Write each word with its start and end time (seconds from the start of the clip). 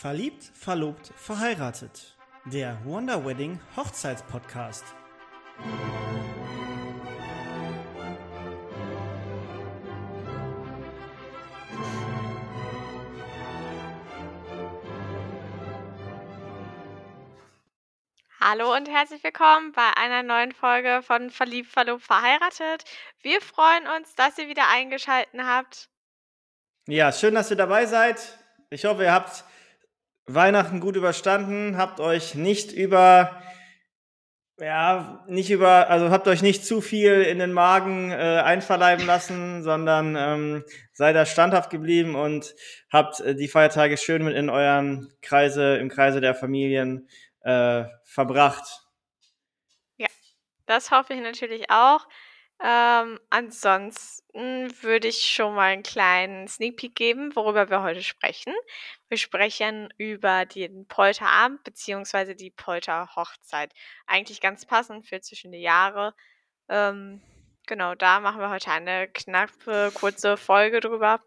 Verliebt, 0.00 0.44
verlobt, 0.54 1.08
verheiratet. 1.16 2.16
Der 2.44 2.78
Wonder 2.84 3.26
Wedding 3.26 3.58
Hochzeitspodcast. 3.74 4.84
Hallo 18.38 18.76
und 18.76 18.88
herzlich 18.88 19.24
willkommen 19.24 19.72
bei 19.72 19.96
einer 19.96 20.22
neuen 20.22 20.52
Folge 20.52 21.02
von 21.02 21.30
Verliebt, 21.30 21.72
verlobt, 21.72 22.04
verheiratet. 22.04 22.84
Wir 23.22 23.40
freuen 23.40 23.88
uns, 23.98 24.14
dass 24.14 24.38
ihr 24.38 24.46
wieder 24.46 24.68
eingeschaltet 24.68 25.40
habt. 25.42 25.88
Ja, 26.86 27.10
schön, 27.10 27.34
dass 27.34 27.50
ihr 27.50 27.56
dabei 27.56 27.86
seid. 27.86 28.38
Ich 28.70 28.84
hoffe, 28.84 29.02
ihr 29.02 29.12
habt 29.12 29.42
Weihnachten 30.28 30.80
gut 30.80 30.96
überstanden, 30.96 31.76
habt 31.78 32.00
euch 32.00 32.34
nicht 32.34 32.72
über, 32.72 33.42
ja, 34.58 35.24
nicht 35.26 35.50
über, 35.50 35.88
also 35.88 36.10
habt 36.10 36.28
euch 36.28 36.42
nicht 36.42 36.64
zu 36.66 36.80
viel 36.80 37.22
in 37.22 37.38
den 37.38 37.52
Magen 37.52 38.10
äh, 38.10 38.14
einverleiben 38.14 39.06
lassen, 39.06 39.62
sondern 39.62 40.16
ähm, 40.16 40.64
seid 40.92 41.16
da 41.16 41.24
standhaft 41.24 41.70
geblieben 41.70 42.14
und 42.14 42.54
habt 42.92 43.20
äh, 43.20 43.34
die 43.34 43.48
Feiertage 43.48 43.96
schön 43.96 44.22
mit 44.22 44.36
in 44.36 44.50
euren 44.50 45.12
Kreise, 45.22 45.78
im 45.78 45.88
Kreise 45.88 46.20
der 46.20 46.34
Familien 46.34 47.08
äh, 47.40 47.84
verbracht. 48.04 48.82
Ja, 49.96 50.08
das 50.66 50.90
hoffe 50.90 51.14
ich 51.14 51.20
natürlich 51.20 51.70
auch. 51.70 52.06
Ähm, 52.60 53.20
ansonsten 53.30 54.72
würde 54.82 55.06
ich 55.06 55.22
schon 55.22 55.54
mal 55.54 55.70
einen 55.70 55.84
kleinen 55.84 56.48
Sneak 56.48 56.76
Peek 56.76 56.96
geben, 56.96 57.36
worüber 57.36 57.70
wir 57.70 57.82
heute 57.82 58.02
sprechen. 58.02 58.52
Wir 59.08 59.18
sprechen 59.18 59.88
über 59.96 60.44
den 60.44 60.86
Polterabend 60.88 61.62
beziehungsweise 61.62 62.34
die 62.34 62.50
Polterhochzeit. 62.50 63.72
Eigentlich 64.06 64.40
ganz 64.40 64.66
passend 64.66 65.06
für 65.06 65.20
zwischen 65.20 65.52
die 65.52 65.60
Jahre. 65.60 66.14
Ähm, 66.68 67.22
genau, 67.68 67.94
da 67.94 68.18
machen 68.18 68.40
wir 68.40 68.50
heute 68.50 68.72
eine 68.72 69.06
knappe, 69.06 69.92
kurze 69.94 70.36
Folge 70.36 70.80
drüber. 70.80 71.20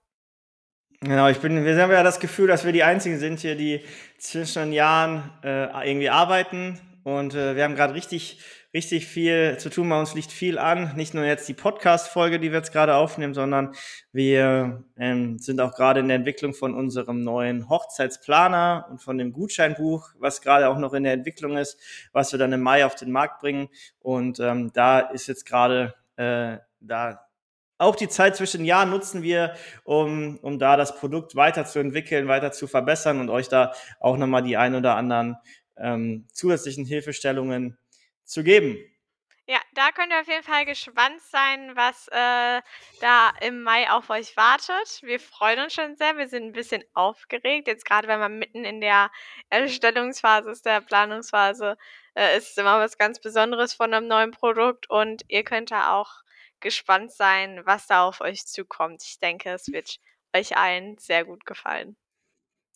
Genau, 0.99 1.29
ich 1.29 1.39
bin, 1.39 1.65
wir 1.65 1.81
haben 1.81 1.91
ja 1.91 2.03
das 2.03 2.19
Gefühl, 2.19 2.47
dass 2.47 2.65
wir 2.65 2.73
die 2.73 2.83
Einzigen 2.83 3.17
sind 3.17 3.39
hier, 3.39 3.55
die 3.55 3.83
zwischen 4.19 4.63
den 4.63 4.73
Jahren 4.73 5.31
äh, 5.43 5.89
irgendwie 5.89 6.09
arbeiten. 6.09 6.79
Und 7.03 7.33
äh, 7.33 7.55
wir 7.55 7.63
haben 7.63 7.75
gerade 7.75 7.95
richtig, 7.95 8.39
richtig 8.73 9.07
viel 9.07 9.57
zu 9.57 9.69
tun. 9.69 9.89
Bei 9.89 9.99
uns 9.99 10.13
liegt 10.13 10.31
viel 10.31 10.57
an. 10.57 10.95
Nicht 10.95 11.13
nur 11.13 11.25
jetzt 11.25 11.47
die 11.47 11.53
Podcast-Folge, 11.53 12.39
die 12.39 12.51
wir 12.51 12.59
jetzt 12.59 12.71
gerade 12.71 12.95
aufnehmen, 12.95 13.33
sondern 13.33 13.73
wir 14.13 14.83
ähm, 14.97 15.37
sind 15.39 15.59
auch 15.59 15.73
gerade 15.73 15.99
in 15.99 16.07
der 16.07 16.17
Entwicklung 16.17 16.53
von 16.53 16.73
unserem 16.73 17.23
neuen 17.23 17.69
Hochzeitsplaner 17.69 18.87
und 18.89 19.01
von 19.01 19.17
dem 19.17 19.33
Gutscheinbuch, 19.33 20.09
was 20.19 20.41
gerade 20.41 20.69
auch 20.69 20.77
noch 20.77 20.93
in 20.93 21.03
der 21.03 21.13
Entwicklung 21.13 21.57
ist, 21.57 21.79
was 22.13 22.31
wir 22.31 22.39
dann 22.39 22.53
im 22.53 22.61
Mai 22.61 22.85
auf 22.85 22.95
den 22.95 23.11
Markt 23.11 23.41
bringen. 23.41 23.69
Und 23.99 24.39
ähm, 24.39 24.71
da 24.73 24.99
ist 24.99 25.27
jetzt 25.27 25.45
gerade 25.45 25.93
äh, 26.15 26.57
da 26.79 27.25
auch 27.77 27.95
die 27.95 28.09
Zeit 28.09 28.35
zwischen 28.35 28.63
Jahren 28.63 28.91
nutzen 28.91 29.23
wir, 29.23 29.55
um, 29.83 30.37
um 30.43 30.59
da 30.59 30.77
das 30.77 30.95
Produkt 30.95 31.35
weiterzuentwickeln, 31.35 32.27
weiter 32.27 32.51
zu 32.51 32.67
verbessern 32.67 33.19
und 33.19 33.31
euch 33.31 33.47
da 33.47 33.73
auch 33.99 34.17
nochmal 34.17 34.43
die 34.43 34.55
ein 34.55 34.75
oder 34.75 34.95
anderen 34.95 35.37
ähm, 35.77 36.27
zusätzlichen 36.31 36.85
Hilfestellungen 36.85 37.79
zu 38.23 38.43
geben. 38.43 38.77
Ja, 39.47 39.59
da 39.73 39.91
könnt 39.91 40.13
ihr 40.13 40.21
auf 40.21 40.27
jeden 40.27 40.43
Fall 40.43 40.65
gespannt 40.65 41.19
sein, 41.21 41.75
was 41.75 42.07
äh, 42.07 42.61
da 43.01 43.33
im 43.41 43.63
Mai 43.63 43.89
auf 43.89 44.09
euch 44.09 44.37
wartet. 44.37 45.01
Wir 45.01 45.19
freuen 45.19 45.59
uns 45.59 45.73
schon 45.73 45.97
sehr. 45.97 46.15
Wir 46.15 46.29
sind 46.29 46.45
ein 46.45 46.51
bisschen 46.53 46.83
aufgeregt. 46.93 47.67
Jetzt 47.67 47.83
gerade, 47.83 48.07
wenn 48.07 48.19
man 48.19 48.39
mitten 48.39 48.63
in 48.63 48.79
der 48.79 49.11
Erstellungsphase 49.49 50.51
ist, 50.51 50.65
der 50.65 50.79
Planungsphase, 50.79 51.75
äh, 52.15 52.37
ist 52.37 52.51
es 52.51 52.57
immer 52.57 52.79
was 52.79 52.97
ganz 52.97 53.19
Besonderes 53.19 53.73
von 53.73 53.93
einem 53.93 54.07
neuen 54.07 54.31
Produkt 54.31 54.89
und 54.89 55.23
ihr 55.27 55.43
könnt 55.43 55.71
da 55.71 55.95
auch 55.95 56.21
gespannt 56.61 57.11
sein, 57.11 57.61
was 57.65 57.87
da 57.87 58.05
auf 58.05 58.21
euch 58.21 58.45
zukommt. 58.45 59.03
Ich 59.03 59.19
denke, 59.19 59.49
es 59.51 59.67
wird 59.71 59.97
euch 60.33 60.55
allen 60.55 60.97
sehr 60.97 61.25
gut 61.25 61.45
gefallen. 61.45 61.97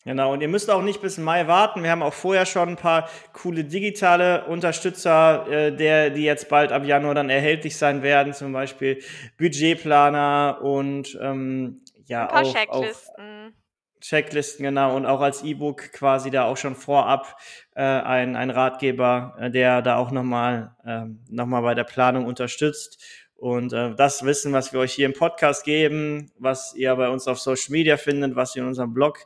Genau, 0.05 0.33
und 0.33 0.41
ihr 0.41 0.47
müsst 0.47 0.69
auch 0.69 0.83
nicht 0.83 1.01
bis 1.01 1.17
Mai 1.17 1.47
warten. 1.47 1.81
Wir 1.81 1.89
haben 1.89 2.03
auch 2.03 2.13
vorher 2.13 2.45
schon 2.45 2.69
ein 2.69 2.75
paar 2.75 3.09
coole 3.33 3.63
digitale 3.63 4.45
Unterstützer, 4.45 5.47
äh, 5.49 5.75
der, 5.75 6.11
die 6.11 6.23
jetzt 6.23 6.47
bald 6.47 6.71
ab 6.71 6.85
Januar 6.85 7.15
dann 7.15 7.31
erhältlich 7.31 7.75
sein 7.75 8.03
werden, 8.03 8.31
zum 8.33 8.53
Beispiel 8.53 9.01
Budgetplaner 9.39 10.59
und 10.61 11.17
ähm, 11.19 11.81
ja, 12.05 12.21
ein 12.21 12.27
paar 12.27 12.43
auch, 12.43 12.53
Checklisten. 12.53 13.47
Auch 13.47 13.65
Checklisten, 13.99 14.63
genau, 14.63 14.95
und 14.95 15.07
auch 15.07 15.21
als 15.21 15.41
E-Book 15.41 15.91
quasi 15.91 16.29
da 16.29 16.43
auch 16.43 16.57
schon 16.57 16.75
vorab 16.75 17.39
äh, 17.75 17.81
ein, 17.81 18.35
ein 18.35 18.51
Ratgeber, 18.51 19.35
äh, 19.39 19.49
der 19.49 19.81
da 19.81 19.95
auch 19.95 20.11
nochmal 20.11 20.75
äh, 20.85 21.05
noch 21.31 21.47
bei 21.49 21.73
der 21.73 21.85
Planung 21.85 22.27
unterstützt. 22.27 23.03
Und 23.45 23.73
äh, 23.73 23.93
das 23.93 24.25
Wissen, 24.25 24.53
was 24.53 24.73
wir 24.73 24.79
euch 24.79 24.93
hier 24.93 25.05
im 25.05 25.13
Podcast 25.13 25.63
geben, 25.65 26.31
was 26.39 26.73
ihr 26.73 26.95
bei 26.95 27.09
uns 27.09 27.27
auf 27.27 27.39
Social 27.39 27.73
Media 27.73 27.95
findet, 27.95 28.35
was 28.35 28.55
ihr 28.55 28.63
in 28.63 28.67
unserem 28.67 28.91
Blog 28.91 29.19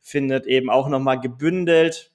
findet, 0.00 0.46
eben 0.46 0.70
auch 0.70 0.88
nochmal 0.88 1.18
gebündelt 1.18 2.12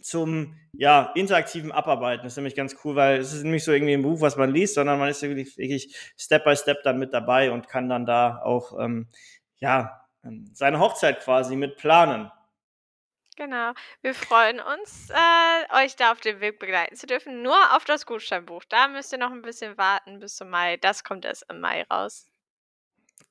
zum 0.00 0.56
ja, 0.72 1.12
interaktiven 1.14 1.70
Abarbeiten. 1.70 2.22
Das 2.24 2.32
ist 2.32 2.38
nämlich 2.38 2.54
ganz 2.54 2.76
cool, 2.82 2.96
weil 2.96 3.18
es 3.18 3.34
ist 3.34 3.44
nicht 3.44 3.62
so 3.62 3.72
irgendwie 3.72 3.92
ein 3.92 4.00
Buch, 4.00 4.22
was 4.22 4.38
man 4.38 4.54
liest, 4.54 4.72
sondern 4.72 4.98
man 4.98 5.10
ist 5.10 5.20
wirklich, 5.20 5.94
Step 6.16 6.44
by 6.44 6.56
Step 6.56 6.82
dann 6.82 6.98
mit 6.98 7.12
dabei 7.12 7.50
und 7.50 7.68
kann 7.68 7.90
dann 7.90 8.06
da 8.06 8.40
auch 8.42 8.72
ähm, 8.80 9.08
ja, 9.58 10.06
seine 10.54 10.80
Hochzeit 10.80 11.20
quasi 11.20 11.56
mit 11.56 11.76
planen. 11.76 12.30
Genau. 13.40 13.72
Wir 14.02 14.12
freuen 14.12 14.60
uns, 14.60 15.08
äh, 15.08 15.82
euch 15.82 15.96
da 15.96 16.12
auf 16.12 16.20
dem 16.20 16.42
Weg 16.42 16.58
begleiten 16.58 16.94
zu 16.94 17.06
dürfen. 17.06 17.40
Nur 17.40 17.56
auf 17.74 17.86
das 17.86 18.04
Gutscheinbuch. 18.04 18.64
Da 18.68 18.86
müsst 18.88 19.12
ihr 19.12 19.18
noch 19.18 19.30
ein 19.30 19.40
bisschen 19.40 19.78
warten 19.78 20.20
bis 20.20 20.36
zum 20.36 20.50
Mai. 20.50 20.76
Das 20.76 21.04
kommt 21.04 21.24
erst 21.24 21.46
im 21.50 21.58
Mai 21.58 21.84
raus. 21.84 22.28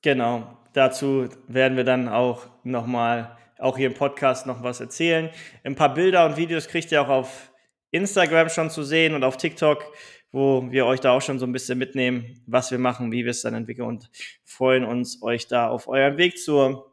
Genau. 0.02 0.58
Dazu 0.72 1.28
werden 1.46 1.76
wir 1.76 1.84
dann 1.84 2.08
auch 2.08 2.48
nochmal, 2.64 3.38
auch 3.58 3.76
hier 3.76 3.86
im 3.86 3.94
Podcast 3.94 4.48
noch 4.48 4.64
was 4.64 4.80
erzählen. 4.80 5.30
Ein 5.62 5.76
paar 5.76 5.94
Bilder 5.94 6.26
und 6.26 6.36
Videos 6.36 6.66
kriegt 6.66 6.90
ihr 6.90 7.02
auch 7.02 7.08
auf 7.08 7.52
Instagram 7.92 8.48
schon 8.48 8.68
zu 8.68 8.82
sehen 8.82 9.14
und 9.14 9.22
auf 9.22 9.36
TikTok, 9.36 9.84
wo 10.32 10.68
wir 10.72 10.86
euch 10.86 10.98
da 10.98 11.12
auch 11.12 11.22
schon 11.22 11.38
so 11.38 11.46
ein 11.46 11.52
bisschen 11.52 11.78
mitnehmen, 11.78 12.42
was 12.48 12.72
wir 12.72 12.78
machen, 12.80 13.12
wie 13.12 13.22
wir 13.22 13.30
es 13.30 13.42
dann 13.42 13.54
entwickeln 13.54 13.86
und 13.86 14.10
freuen 14.44 14.84
uns, 14.84 15.22
euch 15.22 15.46
da 15.46 15.68
auf 15.68 15.86
euren 15.86 16.16
Weg 16.16 16.36
zur 16.36 16.89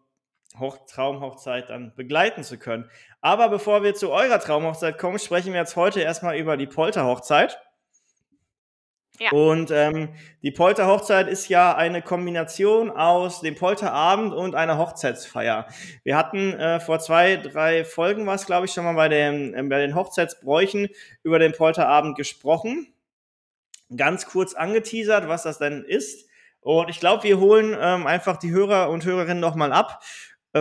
Hoch 0.60 0.78
Traumhochzeit 0.88 1.70
dann 1.70 1.94
begleiten 1.96 2.44
zu 2.44 2.58
können. 2.58 2.90
Aber 3.22 3.50
bevor 3.50 3.84
wir 3.84 3.96
zu 3.96 4.12
eurer 4.12 4.40
Traumhochzeit 4.40 4.98
kommen, 4.98 5.20
sprechen 5.20 5.54
wir 5.54 5.60
jetzt 5.60 5.76
heute 5.76 6.02
erstmal 6.02 6.38
über 6.38 6.58
die 6.58 6.68
Polterhochzeit. 6.68 7.60
Ja. 9.20 9.32
Und 9.32 9.72
ähm, 9.72 10.14
die 10.44 10.52
Polterhochzeit 10.52 11.28
ist 11.28 11.50
ja 11.50 11.76
eine 11.76 12.04
Kombination 12.04 12.92
aus 12.92 13.42
dem 13.42 13.56
Polterabend 13.56 14.34
und 14.34 14.54
einer 14.54 14.78
Hochzeitsfeier. 14.78 15.68
Wir 16.04 16.16
hatten 16.16 16.54
äh, 16.54 16.80
vor 16.80 17.00
zwei, 17.00 17.38
drei 17.38 17.84
Folgen 17.84 18.28
was, 18.28 18.46
glaube 18.46 18.68
ich, 18.68 18.74
schon 18.74 18.84
mal 18.84 18.94
bei, 18.94 19.10
dem, 19.10 19.56
äh, 19.56 19.64
bei 19.64 19.80
den 19.80 19.96
Hochzeitsbräuchen 19.96 20.90
über 21.24 21.40
den 21.40 21.54
Polterabend 21.54 22.16
gesprochen. 22.16 22.94
Ganz 23.96 24.28
kurz 24.28 24.54
angeteasert, 24.54 25.28
was 25.28 25.44
das 25.44 25.58
denn 25.58 25.84
ist. 25.84 26.28
Und 26.60 26.90
ich 26.90 27.00
glaube, 27.00 27.24
wir 27.24 27.40
holen 27.40 27.76
ähm, 27.80 28.06
einfach 28.06 28.38
die 28.38 28.52
Hörer 28.52 28.90
und 28.90 29.06
Hörerinnen 29.06 29.40
nochmal 29.40 29.72
ab 29.72 30.04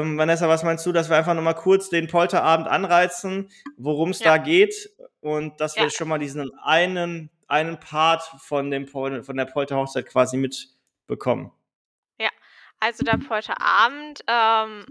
ähm, 0.01 0.19
Vanessa, 0.19 0.49
was 0.49 0.63
meinst 0.63 0.85
du, 0.87 0.93
dass 0.93 1.09
wir 1.09 1.17
einfach 1.17 1.35
nochmal 1.35 1.55
kurz 1.55 1.89
den 1.89 2.07
Polterabend 2.07 2.69
anreizen, 2.69 3.51
worum 3.77 4.11
es 4.11 4.21
ja. 4.21 4.37
da 4.37 4.39
geht 4.39 4.91
und 5.21 5.61
dass 5.61 5.77
ja. 5.77 5.83
wir 5.83 5.91
schon 5.91 6.09
mal 6.09 6.19
diesen 6.19 6.51
einen, 6.63 7.31
einen 7.49 7.79
Part 7.79 8.23
von, 8.39 8.71
dem 8.71 8.87
Pol 8.87 9.23
von 9.23 9.37
der 9.37 9.47
Polterhochzeit 9.47 10.07
quasi 10.07 10.37
mitbekommen? 10.37 11.53
Ja, 12.21 12.31
also 12.81 13.05
der 13.05 13.19
Polterabend 13.19 14.25
ähm, 14.27 14.87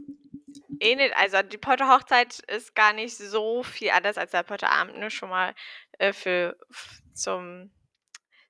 ähnelt, 0.79 1.13
also 1.15 1.41
die 1.41 1.57
Polterhochzeit 1.57 2.39
ist 2.47 2.75
gar 2.75 2.93
nicht 2.93 3.15
so 3.15 3.63
viel 3.63 3.89
anders 3.91 4.17
als 4.17 4.31
der 4.31 4.43
Polterabend, 4.43 4.99
nur 4.99 5.09
schon 5.09 5.29
mal 5.29 5.53
äh, 5.99 6.13
für 6.13 6.57
zum 7.13 7.71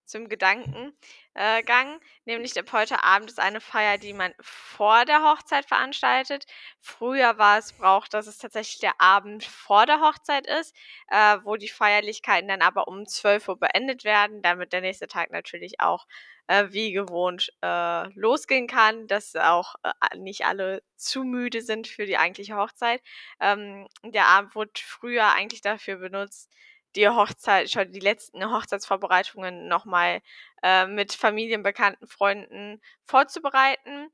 zum 0.06 0.30
Gedankengang, 0.30 2.00
nämlich 2.26 2.54
der 2.54 2.64
Polterabend 2.64 3.30
ist 3.30 3.40
eine 3.40 3.62
Feier, 3.62 3.98
die 3.98 4.14
man 4.14 4.34
vor 4.40 5.06
der 5.06 5.24
Hochzeit 5.24 5.66
veranstaltet. 5.66 6.46
Früher 6.80 7.38
war 7.38 7.58
es 7.58 7.74
Brauch, 7.74 8.08
dass 8.08 8.28
es 8.28 8.38
tatsächlich 8.38 8.80
der 8.80 9.00
Abend 9.02 9.44
vor 9.44 9.86
der 9.86 10.02
Hochzeit 10.02 10.48
ist, 10.48 10.76
äh, 11.10 11.38
wo 11.44 11.56
die 11.56 11.70
Feierlichkeiten 11.70 12.48
dann 12.48 12.62
aber 12.62 12.88
um 12.88 13.06
12 13.06 13.48
Uhr 13.50 13.60
beendet 13.60 14.04
werden, 14.04 14.42
damit 14.42 14.74
der 14.74 14.82
nächste 14.82 15.08
Tag 15.08 15.32
natürlich 15.32 15.80
auch 15.80 16.06
äh, 16.48 16.68
wie 16.72 16.92
gewohnt 16.92 17.52
äh, 17.62 18.08
losgehen 18.14 18.68
kann, 18.68 19.08
dass 19.08 19.36
auch 19.36 19.76
äh, 19.84 20.18
nicht 20.18 20.46
alle 20.46 20.84
zu 20.96 21.24
müde 21.24 21.62
sind 21.62 21.88
für 21.88 22.06
die 22.06 22.18
eigentliche 22.18 22.56
Hochzeit. 22.56 23.02
Ähm, 23.40 23.88
der 24.04 24.28
Abend 24.28 24.56
wurde 24.56 24.72
früher 24.76 25.28
eigentlich 25.34 25.62
dafür 25.62 25.98
benutzt, 25.98 26.52
die 26.96 27.08
Hochzeit, 27.10 27.70
schon 27.70 27.92
die 27.92 28.00
letzten 28.00 28.52
Hochzeitsvorbereitungen 28.52 29.68
nochmal 29.68 30.22
äh, 30.64 30.86
mit 30.88 31.14
Familien, 31.14 31.64
Bekannten, 31.64 32.08
Freunden 32.08 32.82
vorzubereiten. 33.06 34.10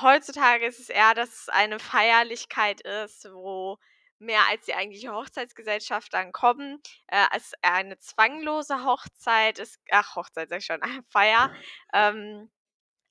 Heutzutage 0.00 0.66
ist 0.66 0.80
es 0.80 0.88
eher, 0.88 1.14
dass 1.14 1.42
es 1.42 1.48
eine 1.48 1.78
Feierlichkeit 1.78 2.80
ist, 2.80 3.28
wo 3.32 3.78
mehr 4.18 4.40
als 4.50 4.64
die 4.64 4.74
eigentliche 4.74 5.12
Hochzeitsgesellschaft 5.12 6.12
dann 6.14 6.32
kommen. 6.32 6.80
Äh, 7.08 7.26
es 7.36 7.46
ist 7.46 7.54
eine 7.62 7.98
zwanglose 7.98 8.84
Hochzeit, 8.84 9.58
ist 9.58 9.80
ach, 9.90 10.16
Hochzeit 10.16 10.48
sage 10.48 10.60
ich 10.60 10.66
schon, 10.66 10.82
eine 10.82 11.02
Feier. 11.10 11.54
Ähm, 11.92 12.50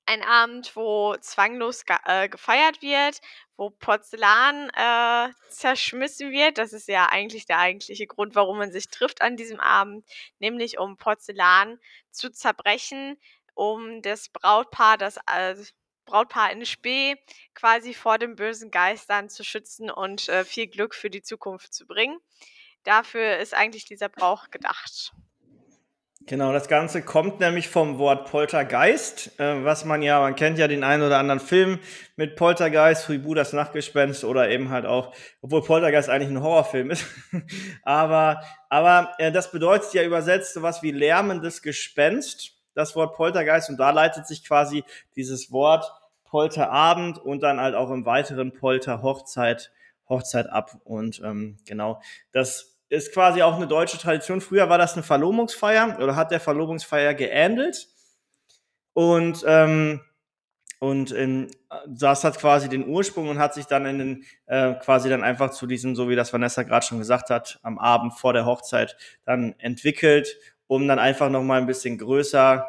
ein 0.06 0.22
Abend, 0.22 0.74
wo 0.76 1.16
zwanglos 1.20 1.84
ge 1.84 1.96
äh, 2.04 2.28
gefeiert 2.28 2.80
wird, 2.80 3.20
wo 3.56 3.70
Porzellan, 3.70 4.70
äh, 4.70 5.32
zerschmissen 5.50 6.30
wird. 6.30 6.58
Das 6.58 6.72
ist 6.72 6.88
ja 6.88 7.06
eigentlich 7.10 7.46
der 7.46 7.58
eigentliche 7.58 8.06
Grund, 8.06 8.34
warum 8.34 8.58
man 8.58 8.72
sich 8.72 8.88
trifft 8.88 9.22
an 9.22 9.36
diesem 9.36 9.60
Abend, 9.60 10.06
nämlich 10.38 10.78
um 10.78 10.96
Porzellan 10.96 11.78
zu 12.10 12.30
zerbrechen, 12.30 13.18
um 13.54 14.02
das 14.02 14.28
Brautpaar, 14.28 14.96
das 14.96 15.18
äh, 15.26 15.56
Brautpaar 16.04 16.52
in 16.52 16.64
Spe 16.64 17.16
quasi 17.54 17.92
vor 17.92 18.18
den 18.18 18.36
bösen 18.36 18.70
Geistern 18.70 19.28
zu 19.28 19.44
schützen 19.44 19.90
und, 19.90 20.28
äh, 20.28 20.44
viel 20.44 20.68
Glück 20.68 20.94
für 20.94 21.10
die 21.10 21.22
Zukunft 21.22 21.74
zu 21.74 21.86
bringen. 21.86 22.18
Dafür 22.84 23.38
ist 23.38 23.54
eigentlich 23.54 23.84
dieser 23.84 24.08
Brauch 24.08 24.50
gedacht. 24.50 25.12
Genau, 26.28 26.52
das 26.52 26.66
Ganze 26.66 27.02
kommt 27.02 27.38
nämlich 27.38 27.68
vom 27.68 27.98
Wort 27.98 28.28
Poltergeist, 28.28 29.38
äh, 29.38 29.62
was 29.64 29.84
man 29.84 30.02
ja, 30.02 30.18
man 30.18 30.34
kennt 30.34 30.58
ja 30.58 30.66
den 30.66 30.82
einen 30.82 31.04
oder 31.04 31.18
anderen 31.18 31.38
Film 31.38 31.78
mit 32.16 32.34
Poltergeist, 32.34 33.08
Huibu 33.08 33.32
das 33.32 33.52
Nachtgespenst 33.52 34.24
oder 34.24 34.48
eben 34.48 34.70
halt 34.70 34.86
auch, 34.86 35.14
obwohl 35.40 35.62
Poltergeist 35.62 36.10
eigentlich 36.10 36.30
ein 36.30 36.42
Horrorfilm 36.42 36.90
ist. 36.90 37.06
aber 37.84 38.42
aber 38.68 39.14
äh, 39.18 39.30
das 39.30 39.52
bedeutet 39.52 39.94
ja 39.94 40.02
übersetzt 40.02 40.54
sowas 40.54 40.82
wie 40.82 40.90
lärmendes 40.90 41.62
Gespenst, 41.62 42.56
das 42.74 42.96
Wort 42.96 43.14
Poltergeist, 43.14 43.70
und 43.70 43.78
da 43.78 43.90
leitet 43.90 44.26
sich 44.26 44.44
quasi 44.44 44.82
dieses 45.14 45.52
Wort 45.52 45.88
Polterabend 46.24 47.18
und 47.18 47.44
dann 47.44 47.60
halt 47.60 47.76
auch 47.76 47.92
im 47.92 48.04
weiteren 48.04 48.52
Polterhochzeit 48.52 49.70
Hochzeit 50.08 50.48
ab. 50.50 50.76
Und 50.84 51.20
ähm, 51.24 51.58
genau, 51.64 52.00
das 52.32 52.75
ist 52.88 53.12
quasi 53.12 53.42
auch 53.42 53.56
eine 53.56 53.66
deutsche 53.66 53.98
Tradition. 53.98 54.40
Früher 54.40 54.68
war 54.68 54.78
das 54.78 54.94
eine 54.94 55.02
Verlobungsfeier 55.02 55.98
oder 56.00 56.16
hat 56.16 56.30
der 56.30 56.40
Verlobungsfeier 56.40 57.14
geähnelt. 57.14 57.88
Und, 58.92 59.44
ähm, 59.46 60.00
und 60.78 61.10
in, 61.10 61.50
das 61.86 62.22
hat 62.22 62.38
quasi 62.38 62.68
den 62.68 62.86
Ursprung 62.86 63.28
und 63.28 63.38
hat 63.38 63.54
sich 63.54 63.66
dann 63.66 63.86
in 63.86 63.98
den, 63.98 64.24
äh, 64.46 64.74
quasi 64.74 65.08
dann 65.08 65.24
einfach 65.24 65.50
zu 65.50 65.66
diesem, 65.66 65.96
so 65.96 66.08
wie 66.08 66.16
das 66.16 66.32
Vanessa 66.32 66.62
gerade 66.62 66.86
schon 66.86 66.98
gesagt 66.98 67.30
hat, 67.30 67.58
am 67.62 67.78
Abend 67.78 68.14
vor 68.14 68.32
der 68.32 68.46
Hochzeit 68.46 68.96
dann 69.24 69.54
entwickelt, 69.58 70.36
um 70.66 70.86
dann 70.86 70.98
einfach 70.98 71.30
nochmal 71.30 71.60
ein 71.60 71.66
bisschen 71.66 71.98
größer 71.98 72.66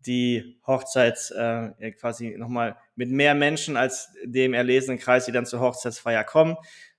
die 0.00 0.58
Hochzeits 0.66 1.30
äh, 1.32 1.92
quasi 1.92 2.36
nochmal 2.38 2.76
mit 2.94 3.10
mehr 3.10 3.34
Menschen 3.34 3.76
als 3.76 4.10
dem 4.24 4.54
erlesenen 4.54 4.98
Kreis, 4.98 5.26
die 5.26 5.32
dann 5.32 5.46
zur 5.46 5.60
Hochzeitsfeier 5.60 6.24
kommen, 6.24 6.56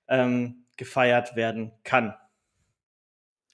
ähm, 0.07 0.65
gefeiert 0.77 1.35
werden 1.35 1.71
kann. 1.83 2.13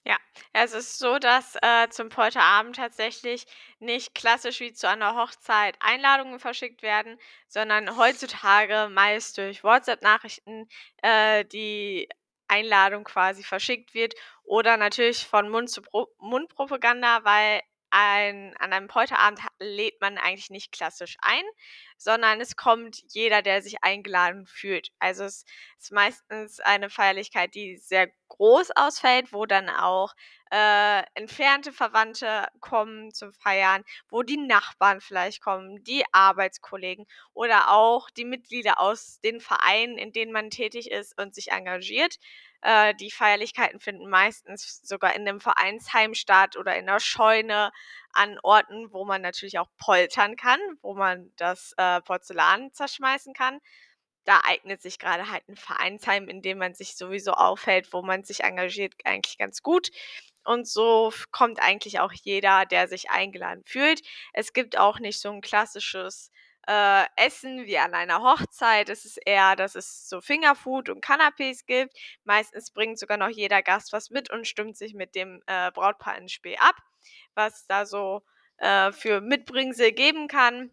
Ja, 0.06 0.16
es 0.52 0.72
ist 0.72 0.98
so, 0.98 1.18
dass, 1.18 1.56
äh, 1.62 1.88
zum 1.90 2.10
Polterabend 2.10 2.76
tatsächlich 2.76 3.44
nicht 3.80 4.14
klassisch 4.14 4.60
wie 4.60 4.72
zu 4.72 4.88
einer 4.88 5.16
Hochzeit 5.16 5.76
Einladungen 5.80 6.38
verschickt 6.38 6.82
werden, 6.82 7.18
sondern 7.48 7.96
heutzutage 7.96 8.88
meist 8.88 9.36
durch 9.36 9.64
WhatsApp-Nachrichten, 9.64 10.68
äh, 11.02 11.44
die 11.44 12.08
Einladung 12.46 13.02
quasi 13.02 13.42
verschickt 13.42 13.94
wird 13.94 14.14
oder 14.44 14.76
natürlich 14.76 15.26
von 15.26 15.48
Mund 15.48 15.68
zu 15.70 15.82
Pro 15.82 16.06
Mundpropaganda, 16.18 17.24
weil 17.24 17.60
ein 17.90 18.56
an 18.58 18.72
einem 18.72 18.86
Polterabend 18.86 19.40
lädt 19.58 20.00
man 20.00 20.18
eigentlich 20.18 20.50
nicht 20.50 20.70
klassisch 20.70 21.16
ein, 21.20 21.42
sondern 21.96 22.40
es 22.40 22.56
kommt 22.56 23.02
jeder, 23.08 23.42
der 23.42 23.62
sich 23.62 23.82
eingeladen 23.82 24.46
fühlt. 24.46 24.88
Also, 24.98 25.24
es 25.24 25.44
ist 25.78 25.92
meistens 25.92 26.60
eine 26.60 26.90
Feierlichkeit, 26.90 27.54
die 27.54 27.76
sehr 27.78 28.10
groß 28.28 28.70
ausfällt, 28.76 29.32
wo 29.32 29.46
dann 29.46 29.68
auch, 29.70 30.14
äh, 30.52 31.02
entfernte 31.14 31.72
Verwandte 31.72 32.46
kommen 32.60 33.12
zum 33.12 33.32
Feiern, 33.32 33.82
wo 34.08 34.22
die 34.22 34.36
Nachbarn 34.36 35.00
vielleicht 35.00 35.40
kommen, 35.42 35.82
die 35.84 36.04
Arbeitskollegen 36.12 37.06
oder 37.34 37.70
auch 37.72 38.10
die 38.10 38.24
Mitglieder 38.24 38.80
aus 38.80 39.20
den 39.20 39.40
Vereinen, 39.40 39.98
in 39.98 40.12
denen 40.12 40.32
man 40.32 40.50
tätig 40.50 40.90
ist 40.90 41.18
und 41.20 41.34
sich 41.34 41.50
engagiert. 41.52 42.16
Äh, 42.62 42.94
die 42.94 43.10
Feierlichkeiten 43.10 43.80
finden 43.80 44.08
meistens 44.08 44.80
sogar 44.82 45.14
in 45.14 45.24
'nem 45.24 45.40
Vereinsheim 45.40 46.14
statt 46.14 46.56
oder 46.56 46.76
in 46.76 46.84
'ner 46.86 47.00
Scheune 47.00 47.70
an 48.12 48.38
Orten, 48.42 48.92
wo 48.92 49.04
man 49.04 49.22
natürlich 49.22 49.58
auch 49.58 49.68
poltern 49.78 50.36
kann, 50.36 50.60
wo 50.82 50.94
man 50.94 51.32
das, 51.36 51.74
äh, 51.78 52.00
Porzellan 52.02 52.72
zerschmeißen 52.72 53.34
kann. 53.34 53.60
Da 54.26 54.40
eignet 54.44 54.82
sich 54.82 54.98
grade 54.98 55.30
halt 55.30 55.44
'n 55.48 55.56
Vereinsheim, 55.56 56.28
in 56.28 56.42
dem 56.42 56.58
man 56.58 56.74
sich 56.74 56.96
sowieso 56.96 57.32
aufhält, 57.32 57.92
wo 57.92 58.02
man 58.02 58.24
sich 58.24 58.42
engagiert, 58.44 58.94
eigentlich 59.04 59.38
ganz 59.38 59.62
gut. 59.62 59.90
Und 60.44 60.68
so 60.68 61.12
kommt 61.32 61.60
eigentlich 61.62 62.00
auch 62.00 62.12
jeder, 62.12 62.66
der 62.66 62.88
sich 62.88 63.10
eingeladen 63.10 63.64
fühlt. 63.66 64.02
Es 64.34 64.52
gibt 64.52 64.78
auch 64.78 64.98
nicht 65.00 65.20
so 65.20 65.30
'n 65.30 65.40
klassisches, 65.42 66.30
äh, 66.68 67.04
Essen 67.16 67.66
wie 67.66 67.78
an 67.78 67.94
einer 67.94 68.22
Hochzeit. 68.22 68.88
Es 68.90 69.04
ist 69.06 69.18
eher, 69.26 69.56
dass 69.56 69.74
es 69.76 70.08
so 70.08 70.20
Fingerfood 70.20 70.88
und 70.90 71.04
Canapés 71.04 71.64
gibt. 71.66 71.94
Meistens 72.24 72.70
bringt 72.72 72.98
sogar 72.98 73.18
noch 73.18 73.28
jeder 73.30 73.62
Gast 73.62 73.92
was 73.92 74.10
mit 74.10 74.30
und 74.30 74.46
stimmt 74.48 74.76
sich 74.76 74.94
mit 74.94 75.14
dem, 75.16 75.42
äh, 75.46 75.70
Brautpaar 75.72 76.18
in 76.18 76.28
Spe 76.28 76.60
ab, 76.60 76.76
was 77.34 77.66
da 77.66 77.86
so, 77.86 78.22
äh, 78.58 78.92
für 78.92 79.20
Mitbringsel 79.20 79.92
geben 79.92 80.28
kann. 80.28 80.70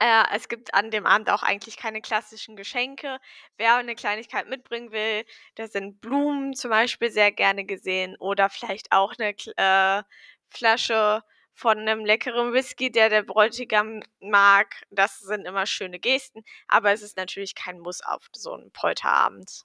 Äh, 0.00 0.24
es 0.34 0.48
gibt 0.48 0.74
an 0.74 0.90
dem 0.92 1.06
Abend 1.06 1.30
auch 1.30 1.42
eigentlich 1.44 1.76
keine 1.78 2.02
klassischen 2.02 2.56
Geschenke. 2.56 3.18
Wer 3.58 3.82
'ne 3.84 3.94
Kleinigkeit 3.96 4.48
mitbringen 4.48 4.92
will, 4.92 5.24
da 5.56 5.68
sind 5.68 6.00
Blumen 6.02 6.54
zum 6.54 6.70
Beispiel 6.70 7.10
sehr 7.10 7.32
gerne 7.32 7.64
gesehen 7.66 8.16
oder 8.18 8.50
vielleicht 8.50 8.92
auch 8.92 9.16
'ne 9.18 9.34
Kl 9.34 9.52
äh, 9.56 10.02
Flasche 10.50 11.22
von 11.54 11.84
'nem 11.84 12.04
leckeren 12.06 12.52
Whisky, 12.54 12.90
der 12.92 13.10
der 13.10 13.22
Bräutigam 13.24 14.02
mag. 14.20 14.76
Das 14.90 15.18
sind 15.20 15.46
immer 15.46 15.66
schöne 15.66 15.98
Gesten, 16.00 16.44
aber 16.68 16.92
es 16.92 17.02
ist 17.02 17.16
natürlich 17.18 17.54
kein 17.56 17.80
Muss 17.80 18.02
auf 18.02 18.28
so 18.34 18.54
'n 18.54 18.70
Polterabend. 18.72 19.64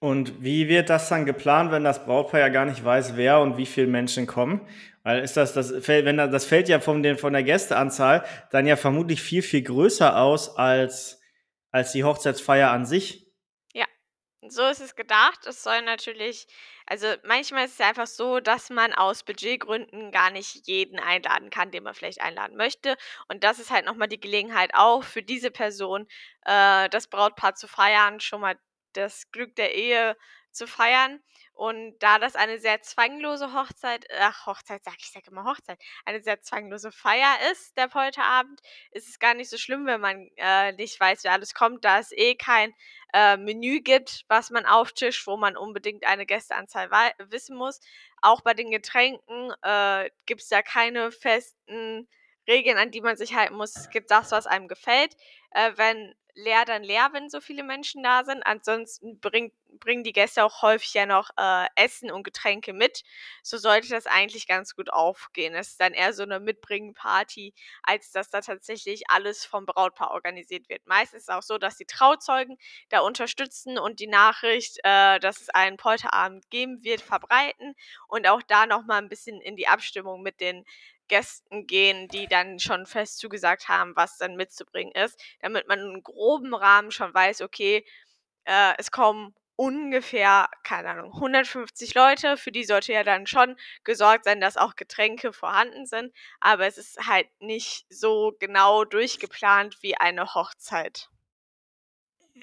Und 0.00 0.42
wie 0.42 0.68
wird 0.68 0.88
das 0.88 1.08
dann 1.08 1.26
geplant, 1.26 1.70
wenn 1.72 1.84
das 1.84 2.04
Brautpaar 2.04 2.40
ja 2.40 2.48
gar 2.48 2.64
nicht 2.64 2.84
weiß, 2.84 3.16
wer 3.16 3.40
und 3.40 3.58
wie 3.58 3.66
viele 3.66 3.86
Menschen 3.86 4.26
kommen? 4.26 4.66
Weil 5.02 5.22
ist 5.22 5.36
das 5.36 5.52
das 5.52 5.72
fällt 5.84 6.04
wenn 6.04 6.16
da 6.16 6.26
das 6.26 6.44
fällt 6.44 6.68
ja 6.68 6.80
von 6.80 7.02
den 7.02 7.16
von 7.16 7.32
der 7.32 7.42
Gästeanzahl 7.42 8.24
dann 8.50 8.66
ja 8.66 8.76
vermutlich 8.76 9.22
viel, 9.22 9.42
viel 9.42 9.62
größer 9.62 10.18
aus 10.18 10.56
als 10.56 11.20
als 11.70 11.92
die 11.92 12.04
Hochzeitsfeier 12.04 12.70
an 12.70 12.84
sich. 12.84 13.26
Ja, 13.72 13.86
so 14.46 14.66
ist 14.66 14.80
es 14.80 14.96
gedacht. 14.96 15.46
Es 15.46 15.62
soll 15.62 15.82
natürlich 15.82 16.46
also, 16.90 17.06
manchmal 17.22 17.66
ist 17.66 17.74
es 17.74 17.86
einfach 17.86 18.08
so, 18.08 18.40
dass 18.40 18.68
man 18.68 18.92
aus 18.92 19.22
Budgetgründen 19.22 20.10
gar 20.10 20.32
nicht 20.32 20.66
jeden 20.66 20.98
einladen 20.98 21.48
kann, 21.48 21.70
den 21.70 21.84
man 21.84 21.94
vielleicht 21.94 22.20
einladen 22.20 22.56
möchte. 22.56 22.96
Und 23.28 23.44
das 23.44 23.60
ist 23.60 23.70
halt 23.70 23.86
noch 23.86 23.94
mal 23.94 24.08
die 24.08 24.18
Gelegenheit 24.18 24.72
auch 24.74 25.04
für 25.04 25.22
diese 25.22 25.52
Person, 25.52 26.08
äh, 26.46 26.88
das 26.88 27.06
Brautpaar 27.06 27.54
zu 27.54 27.68
feiern, 27.68 28.18
schon 28.18 28.40
mal 28.40 28.56
das 28.92 29.30
Glück 29.32 29.54
der 29.56 29.74
Ehe 29.74 30.16
zu 30.52 30.66
feiern. 30.66 31.20
Und 31.52 31.98
da 31.98 32.18
das 32.18 32.36
eine 32.36 32.58
sehr 32.58 32.80
zwanglose 32.80 33.52
Hochzeit 33.52 34.06
ach, 34.18 34.46
Hochzeit 34.46 34.82
sage 34.82 34.96
ich, 34.98 35.10
sage 35.10 35.30
immer 35.30 35.44
Hochzeit, 35.44 35.78
eine 36.06 36.22
sehr 36.22 36.40
zwanglose 36.40 36.90
Feier 36.90 37.36
ist, 37.52 37.76
der 37.76 37.88
Polterabend, 37.88 38.60
ist 38.92 39.08
es 39.08 39.18
gar 39.18 39.34
nicht 39.34 39.50
so 39.50 39.58
schlimm, 39.58 39.84
wenn 39.84 40.00
man, 40.00 40.30
äh, 40.36 40.72
nicht 40.72 40.98
weiß, 40.98 41.22
wer 41.24 41.32
alles 41.32 41.52
kommt, 41.52 41.84
da 41.84 41.98
es 41.98 42.12
eh 42.12 42.34
kein, 42.34 42.72
äh, 43.12 43.36
Menü 43.36 43.80
gibt, 43.80 44.24
was 44.28 44.48
man 44.48 44.64
auftischt, 44.64 45.26
wo 45.26 45.36
man 45.36 45.56
unbedingt 45.56 46.06
eine 46.06 46.24
Gästeanzahl 46.24 46.90
wissen 47.18 47.56
muss. 47.56 47.80
Auch 48.22 48.40
bei 48.40 48.54
den 48.54 48.70
Getränken, 48.70 49.52
äh, 49.62 50.08
gibt's 50.24 50.48
da 50.48 50.62
keine 50.62 51.12
festen 51.12 52.08
Regeln, 52.48 52.78
an 52.78 52.90
die 52.90 53.02
man 53.02 53.16
sich 53.16 53.34
halten 53.34 53.56
muss. 53.56 53.76
Es 53.76 53.90
gibt 53.90 54.10
das, 54.10 54.32
was 54.32 54.46
einem 54.46 54.66
gefällt. 54.66 55.14
Äh, 55.52 55.72
wenn 55.76 56.14
leer, 56.34 56.64
dann 56.64 56.84
leer, 56.84 57.08
wenn 57.12 57.28
so 57.28 57.40
viele 57.40 57.64
Menschen 57.64 58.02
da 58.04 58.24
sind. 58.24 58.42
Ansonsten 58.46 59.18
bringt 59.20 59.52
bringen 59.80 60.04
die 60.04 60.12
Gäste 60.12 60.44
auch 60.44 60.62
häufig 60.62 60.92
ja 60.94 61.06
noch, 61.06 61.30
äh, 61.38 61.66
Essen 61.76 62.10
und 62.10 62.22
Getränke 62.24 62.72
mit. 62.72 63.02
So 63.42 63.56
sollte 63.58 63.88
das 63.88 64.06
eigentlich 64.06 64.46
ganz 64.48 64.74
gut 64.74 64.92
aufgehen. 64.92 65.54
Es 65.54 65.68
ist 65.70 65.80
dann 65.80 65.92
eher 65.94 66.12
so 66.12 66.24
'ne 66.24 66.40
Mitbringen-Party, 66.40 67.54
als 67.82 68.10
dass 68.12 68.30
da 68.30 68.40
tatsächlich 68.40 69.04
alles 69.10 69.44
vom 69.44 69.66
Brautpaar 69.66 70.10
organisiert 70.12 70.68
wird. 70.68 70.86
Meist 70.86 71.14
ist 71.14 71.22
es 71.24 71.28
auch 71.28 71.42
so, 71.42 71.56
dass 71.58 71.76
die 71.76 71.86
Trauzeugen 71.86 72.58
da 72.90 73.00
unterstützen 73.00 73.78
und 73.78 74.00
die 74.00 74.06
Nachricht, 74.08 74.78
äh, 74.84 75.18
dass 75.20 75.40
es 75.40 75.48
einen 75.50 75.76
Polterabend 75.76 76.50
geben 76.50 76.82
wird, 76.84 77.00
verbreiten 77.00 77.74
und 78.08 78.26
auch 78.28 78.42
da 78.42 78.66
noch 78.66 78.84
mal 78.86 78.98
'n 79.02 79.08
bisschen 79.08 79.40
in 79.40 79.56
die 79.56 79.68
Abstimmung 79.68 80.22
mit 80.22 80.40
den 80.40 80.64
Gästen 81.10 81.68
gehen, 81.68 82.08
die 82.08 82.28
dann 82.28 82.60
schon 82.60 82.86
fest 82.86 83.18
zugesagt 83.20 83.68
haben, 83.68 83.94
was 83.96 84.18
dann 84.18 84.36
mitzubringen 84.36 84.94
ist, 84.94 85.20
damit 85.42 85.68
man 85.68 85.80
'n 85.80 86.02
groben 86.04 86.54
Rahmen 86.54 86.92
schon 86.92 87.14
weiß, 87.14 87.42
okay, 87.42 87.84
äh, 88.46 88.74
es 88.78 88.90
kommen 88.90 89.34
ungefähr, 89.56 90.48
keine 90.64 90.90
Ahnung, 90.90 91.14
150 91.20 91.94
Leute. 91.94 92.36
Für 92.38 92.52
die 92.52 92.64
sollte 92.64 92.92
ja 92.94 93.04
dann 93.04 93.26
schon 93.26 93.56
gesorgt 93.84 94.24
sein, 94.24 94.40
dass 94.40 94.56
auch 94.58 94.76
Getränke 94.76 95.32
vorhanden 95.34 95.86
sind, 95.86 96.14
aber 96.40 96.66
es 96.66 96.78
ist 96.78 97.06
halt 97.06 97.28
nicht 97.40 97.86
so 97.90 98.34
genau 98.40 98.84
durchgeplant 98.84 99.78
wie 99.82 99.96
eine 99.96 100.34
Hochzeit. 100.34 101.10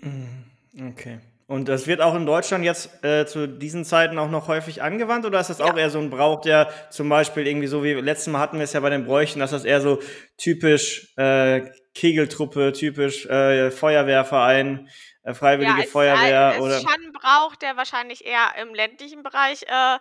Mhm, 0.03 0.43
okay. 0.89 1.19
Und 1.47 1.69
das 1.69 1.87
wird 1.87 2.01
auch 2.01 2.13
in 2.13 2.25
Deutschland 2.25 2.65
jetzt 2.65 3.03
äh, 3.05 3.25
zu 3.25 3.47
diesen 3.47 3.85
Zeiten 3.85 4.19
auch 4.19 4.29
noch 4.29 4.49
häufig 4.49 4.81
angewandt 4.81 5.25
oder 5.25 5.39
ist 5.39 5.49
das 5.49 5.59
ja. 5.59 5.65
auch 5.65 5.77
eher 5.77 5.89
so 5.89 5.97
ein 5.97 6.09
Brauch, 6.09 6.41
der 6.41 6.69
zum 6.89 7.07
Beispiel 7.07 7.47
irgendwie 7.47 7.67
so 7.67 7.85
wie 7.85 7.93
letztes 7.93 8.27
Mal 8.27 8.39
hatten 8.39 8.57
wir 8.57 8.65
es 8.65 8.73
ja 8.73 8.81
bei 8.81 8.89
den 8.89 9.05
Bräuchen, 9.05 9.39
dass 9.39 9.51
das 9.51 9.63
eher 9.63 9.79
so 9.79 10.01
typisch 10.35 11.13
äh, 11.15 11.61
Kegeltruppe, 11.93 12.73
typisch 12.73 13.25
äh, 13.27 13.71
Feuerwehrverein, 13.71 14.89
äh, 15.23 15.33
Freiwillige 15.33 15.79
ja, 15.79 15.85
es, 15.85 15.91
Feuerwehr 15.91 16.57
oder. 16.59 16.75
ist 16.75 16.83
schon 16.83 17.05
ein 17.05 17.13
Brauch, 17.13 17.55
der 17.55 17.77
wahrscheinlich 17.77 18.25
eher 18.25 18.55
im 18.61 18.75
ländlichen 18.75 19.23
Bereich 19.23 19.63
äh, 19.63 19.99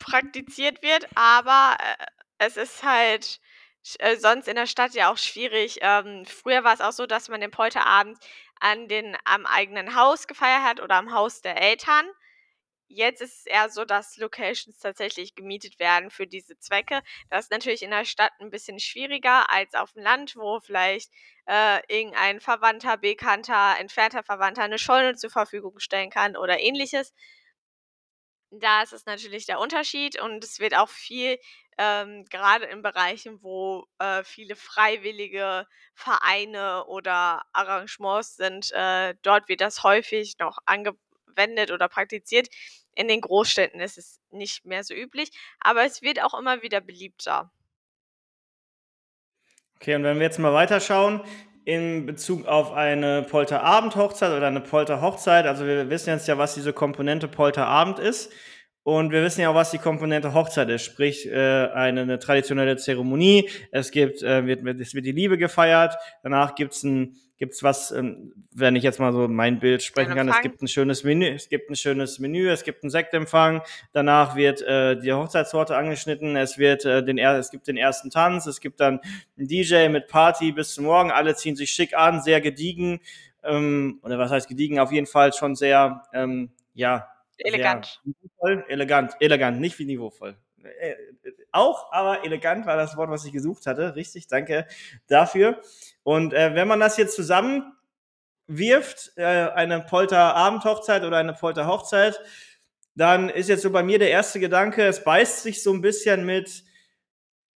praktiziert 0.00 0.82
wird, 0.82 1.06
aber 1.14 1.76
äh, 1.78 2.04
es 2.38 2.56
ist 2.56 2.82
halt 2.82 3.40
äh, 3.98 4.16
sonst 4.16 4.48
in 4.48 4.56
der 4.56 4.66
Stadt 4.66 4.94
ja 4.94 5.12
auch 5.12 5.18
schwierig. 5.18 5.78
Ähm, 5.82 6.24
früher 6.26 6.64
war 6.64 6.74
es 6.74 6.80
auch 6.80 6.92
so, 6.92 7.06
dass 7.06 7.28
man 7.28 7.40
den 7.40 7.50
Polterabend 7.50 8.18
an 8.62 8.86
den 8.86 9.16
am 9.24 9.44
eigenen 9.44 9.96
Haus 9.96 10.26
gefeiert 10.26 10.62
hat 10.62 10.80
oder 10.80 10.94
am 10.94 11.12
Haus 11.12 11.40
der 11.40 11.60
Eltern. 11.60 12.06
Jetzt 12.86 13.20
ist 13.22 13.38
es 13.40 13.46
eher 13.46 13.70
so, 13.70 13.84
dass 13.84 14.18
Locations 14.18 14.78
tatsächlich 14.78 15.34
gemietet 15.34 15.78
werden 15.80 16.10
für 16.10 16.26
diese 16.26 16.58
Zwecke. 16.58 17.02
Das 17.30 17.46
ist 17.46 17.50
natürlich 17.50 17.82
in 17.82 17.90
der 17.90 18.04
Stadt 18.04 18.32
ein 18.38 18.50
bisschen 18.50 18.78
schwieriger 18.78 19.50
als 19.50 19.74
auf 19.74 19.92
dem 19.92 20.02
Land, 20.02 20.36
wo 20.36 20.60
vielleicht 20.60 21.10
äh, 21.46 21.80
irgendein 21.88 22.40
Verwandter, 22.40 22.98
Bekannter, 22.98 23.76
entfernter 23.78 24.22
Verwandter 24.22 24.62
eine 24.62 24.78
Scheune 24.78 25.16
zur 25.16 25.30
Verfügung 25.30 25.78
stellen 25.78 26.10
kann 26.10 26.36
oder 26.36 26.60
ähnliches. 26.60 27.12
Da 28.50 28.82
ist 28.82 28.92
es 28.92 29.06
natürlich 29.06 29.46
der 29.46 29.58
Unterschied 29.58 30.20
und 30.20 30.44
es 30.44 30.60
wird 30.60 30.76
auch 30.76 30.90
viel, 30.90 31.38
ähm, 31.78 32.24
gerade 32.26 32.66
in 32.66 32.82
Bereichen, 32.82 33.42
wo 33.42 33.86
äh, 33.98 34.22
viele 34.24 34.56
freiwillige 34.56 35.66
Vereine 35.94 36.84
oder 36.86 37.42
Arrangements 37.52 38.36
sind, 38.36 38.70
äh, 38.72 39.14
dort 39.22 39.48
wird 39.48 39.60
das 39.60 39.82
häufig 39.82 40.38
noch 40.38 40.58
angewendet 40.66 41.70
oder 41.70 41.88
praktiziert. 41.88 42.48
In 42.94 43.08
den 43.08 43.22
Großstädten 43.22 43.80
ist 43.80 43.96
es 43.96 44.20
nicht 44.30 44.66
mehr 44.66 44.84
so 44.84 44.94
üblich, 44.94 45.30
aber 45.60 45.84
es 45.84 46.02
wird 46.02 46.22
auch 46.22 46.38
immer 46.38 46.62
wieder 46.62 46.80
beliebter. 46.80 47.50
Okay, 49.76 49.94
und 49.94 50.04
wenn 50.04 50.18
wir 50.18 50.26
jetzt 50.26 50.38
mal 50.38 50.52
weiterschauen, 50.52 51.24
in 51.64 52.06
Bezug 52.06 52.46
auf 52.46 52.72
eine 52.72 53.22
Polterabend-Hochzeit 53.22 54.32
oder 54.32 54.48
eine 54.48 54.60
Polterhochzeit. 54.60 55.46
Also 55.46 55.66
wir 55.66 55.90
wissen 55.90 56.10
jetzt 56.10 56.26
ja, 56.26 56.38
was 56.38 56.54
diese 56.54 56.72
Komponente 56.72 57.28
Polterabend 57.28 57.98
ist. 57.98 58.32
Und 58.84 59.12
wir 59.12 59.22
wissen 59.22 59.40
ja 59.42 59.50
auch, 59.50 59.54
was 59.54 59.70
die 59.70 59.78
Komponente 59.78 60.34
Hochzeit 60.34 60.68
ist, 60.68 60.84
sprich 60.84 61.26
äh, 61.26 61.68
eine, 61.68 62.00
eine 62.00 62.18
traditionelle 62.18 62.76
Zeremonie. 62.76 63.48
Es 63.70 63.92
gibt, 63.92 64.22
äh, 64.22 64.44
wird, 64.46 64.80
es 64.80 64.94
wird 64.94 65.06
die 65.06 65.12
Liebe 65.12 65.38
gefeiert. 65.38 65.94
Danach 66.22 66.54
gibt's 66.54 66.82
ein 66.82 67.16
gibt's 67.42 67.64
was, 67.64 67.90
ähm, 67.90 68.32
wenn 68.52 68.76
ich 68.76 68.84
jetzt 68.84 69.00
mal 69.00 69.12
so 69.12 69.26
mein 69.26 69.58
Bild 69.58 69.82
sprechen 69.82 70.14
kann. 70.14 70.28
Es 70.28 70.42
gibt 70.42 70.62
ein 70.62 70.68
schönes 70.68 71.02
Menü, 71.02 71.26
es 71.26 71.48
gibt 71.48 71.70
ein 71.70 71.74
schönes 71.74 72.20
Menü, 72.20 72.48
es 72.48 72.62
gibt 72.62 72.84
einen 72.84 72.90
Sektempfang. 72.90 73.62
Danach 73.92 74.36
wird 74.36 74.62
äh, 74.62 74.96
die 74.96 75.12
Hochzeitstorte 75.12 75.76
angeschnitten. 75.76 76.36
Es 76.36 76.56
wird 76.56 76.84
äh, 76.84 77.04
den 77.04 77.18
es 77.18 77.50
gibt 77.50 77.66
den 77.66 77.76
ersten 77.76 78.10
Tanz. 78.10 78.46
Es 78.46 78.60
gibt 78.60 78.78
dann 78.78 79.00
einen 79.36 79.48
DJ 79.48 79.88
mit 79.88 80.06
Party 80.06 80.52
bis 80.52 80.74
zum 80.74 80.84
Morgen. 80.84 81.10
Alle 81.10 81.34
ziehen 81.34 81.56
sich 81.56 81.72
schick 81.72 81.96
an, 81.96 82.22
sehr 82.22 82.40
gediegen. 82.40 83.00
Ähm, 83.42 83.98
oder 84.04 84.20
was 84.20 84.30
heißt 84.30 84.48
gediegen? 84.48 84.78
Auf 84.78 84.92
jeden 84.92 85.08
Fall 85.08 85.32
schon 85.32 85.56
sehr, 85.56 86.04
ähm, 86.14 86.52
ja, 86.74 87.08
Elegant. 87.44 88.00
Niveauvoll, 88.04 88.64
elegant, 88.68 89.12
elegant, 89.20 89.60
nicht 89.60 89.78
wie 89.78 89.84
niveauvoll. 89.84 90.36
Äh, 90.62 90.94
auch, 91.50 91.92
aber 91.92 92.24
elegant 92.24 92.66
war 92.66 92.76
das 92.76 92.96
Wort, 92.96 93.10
was 93.10 93.24
ich 93.24 93.32
gesucht 93.32 93.66
hatte. 93.66 93.94
Richtig, 93.96 94.26
danke 94.28 94.66
dafür. 95.06 95.60
Und 96.02 96.32
äh, 96.32 96.54
wenn 96.54 96.68
man 96.68 96.80
das 96.80 96.96
jetzt 96.96 97.16
zusammen 97.16 97.72
wirft, 98.46 99.12
äh, 99.16 99.24
eine 99.24 99.80
Polter-Abendhochzeit 99.80 101.04
oder 101.04 101.18
eine 101.18 101.34
Polter-Hochzeit, 101.34 102.20
dann 102.94 103.28
ist 103.28 103.48
jetzt 103.48 103.62
so 103.62 103.70
bei 103.70 103.82
mir 103.82 103.98
der 103.98 104.10
erste 104.10 104.40
Gedanke, 104.40 104.84
es 104.84 105.02
beißt 105.04 105.42
sich 105.42 105.62
so 105.62 105.72
ein 105.72 105.80
bisschen 105.80 106.26
mit 106.26 106.64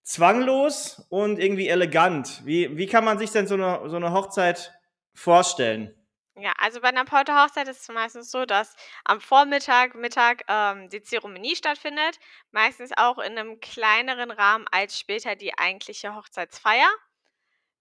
zwanglos 0.03 1.07
und 1.09 1.39
irgendwie 1.39 1.69
elegant. 1.69 2.43
Wie, 2.45 2.77
wie 2.77 2.87
kann 2.87 3.05
man 3.05 3.19
sich 3.19 3.31
denn 3.31 3.47
so 3.47 3.55
eine, 3.55 3.89
so 3.89 3.97
eine 3.97 4.13
Hochzeit 4.13 4.73
vorstellen? 5.15 5.95
Ja, 6.37 6.53
also 6.59 6.81
bei 6.81 6.89
einer 6.89 7.05
Polterhochzeit 7.05 7.69
ist 7.69 7.83
es 7.83 7.89
meistens 7.89 8.31
so, 8.33 8.45
dass 8.45 8.75
am 9.05 9.21
Vormittag, 9.21 9.95
Mittag 9.95 10.43
ähm, 10.49 10.89
die 10.89 11.01
Zeremonie 11.01 11.55
stattfindet. 11.55 12.19
Meistens 12.51 12.91
auch 12.97 13.19
in 13.19 13.39
einem 13.39 13.61
kleineren 13.61 14.33
Rahmen 14.33 14.67
als 14.73 14.99
später 14.99 15.37
die 15.37 15.57
eigentliche 15.57 16.17
Hochzeitsfeier, 16.17 16.89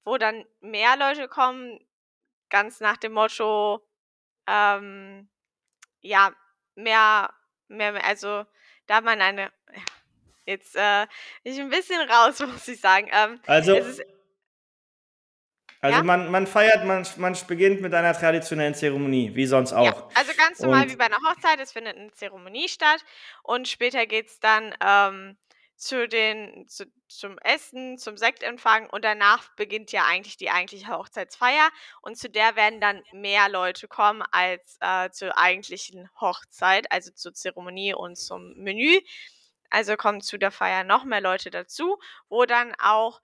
wo 0.03 0.17
dann 0.19 0.45
mehr 0.61 0.95
Leute 0.97 1.27
kommen, 1.27 1.79
ganz 2.49 2.79
nach 2.79 2.97
dem 2.97 3.13
Motto, 3.13 3.83
ähm, 4.45 5.27
ja, 6.01 6.31
mehr, 6.75 7.33
mehr, 7.67 8.05
also 8.05 8.45
da 8.85 9.01
man 9.01 9.19
eine, 9.19 9.51
jetzt 10.45 10.75
äh, 10.75 11.07
bin 11.43 11.53
ich 11.53 11.59
ein 11.59 11.69
bisschen 11.69 12.07
raus, 12.07 12.39
muss 12.45 12.67
ich 12.67 12.79
sagen. 12.79 13.09
Ähm, 13.11 13.41
also, 13.47 13.75
es 13.75 13.99
ist 13.99 14.05
also 15.83 15.97
ja? 15.97 16.03
man, 16.03 16.31
man 16.31 16.47
feiert, 16.47 16.85
man, 16.85 17.05
man 17.17 17.37
beginnt 17.45 17.81
mit 17.81 17.93
einer 17.93 18.13
traditionellen 18.13 18.73
Zeremonie, 18.73 19.35
wie 19.35 19.45
sonst 19.45 19.73
auch. 19.73 19.83
Ja, 19.83 20.07
also 20.15 20.31
ganz 20.37 20.61
normal 20.61 20.83
und 20.83 20.91
wie 20.91 20.95
bei 20.95 21.07
einer 21.07 21.17
Hochzeit, 21.17 21.59
es 21.59 21.73
findet 21.73 21.97
eine 21.97 22.09
Zeremonie 22.13 22.69
statt 22.69 23.03
und 23.41 23.67
später 23.67 24.05
geht 24.05 24.27
es 24.27 24.39
dann 24.39 24.73
ähm, 24.81 25.37
zu 25.75 26.07
den, 26.07 26.65
zu, 26.69 26.85
zum 27.09 27.37
Essen, 27.39 27.97
zum 27.97 28.15
Sektempfang 28.15 28.89
und 28.91 29.03
danach 29.03 29.53
beginnt 29.57 29.91
ja 29.91 30.05
eigentlich 30.05 30.37
die 30.37 30.51
eigentliche 30.51 30.87
Hochzeitsfeier 30.87 31.69
und 32.01 32.17
zu 32.17 32.29
der 32.29 32.55
werden 32.55 32.79
dann 32.79 33.03
mehr 33.11 33.49
Leute 33.49 33.89
kommen 33.89 34.23
als 34.31 34.77
äh, 34.79 35.09
zur 35.09 35.37
eigentlichen 35.37 36.09
Hochzeit, 36.21 36.89
also 36.93 37.11
zur 37.11 37.33
Zeremonie 37.33 37.93
und 37.93 38.17
zum 38.17 38.53
Menü. 38.55 39.01
Also 39.69 39.97
kommen 39.97 40.21
zu 40.21 40.37
der 40.37 40.51
Feier 40.51 40.85
noch 40.85 41.03
mehr 41.03 41.19
Leute 41.19 41.51
dazu, 41.51 41.99
wo 42.29 42.45
dann 42.45 42.73
auch 42.79 43.19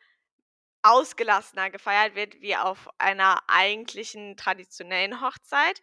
ausgelassener 0.83 1.69
gefeiert 1.69 2.15
wird 2.15 2.41
wie 2.41 2.55
auf 2.55 2.89
einer 2.98 3.41
eigentlichen 3.48 4.38
traditionellen 4.38 5.21
Hochzeit. 5.21 5.81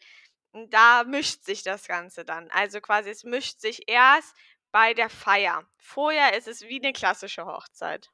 Und 0.53 0.73
da 0.73 1.05
mischt 1.05 1.45
sich 1.45 1.62
das 1.62 1.87
Ganze 1.87 2.25
dann. 2.25 2.49
Also 2.50 2.81
quasi, 2.81 3.11
es 3.11 3.25
mischt 3.25 3.61
sich 3.61 3.88
erst 3.88 4.35
bei 4.73 4.95
der 4.95 5.11
Feier. 5.11 5.65
Vorher 5.79 6.37
ist 6.37 6.49
es 6.49 6.62
wie 6.62 6.81
eine 6.83 6.93
klassische 6.93 7.45
Hochzeit. 7.45 8.11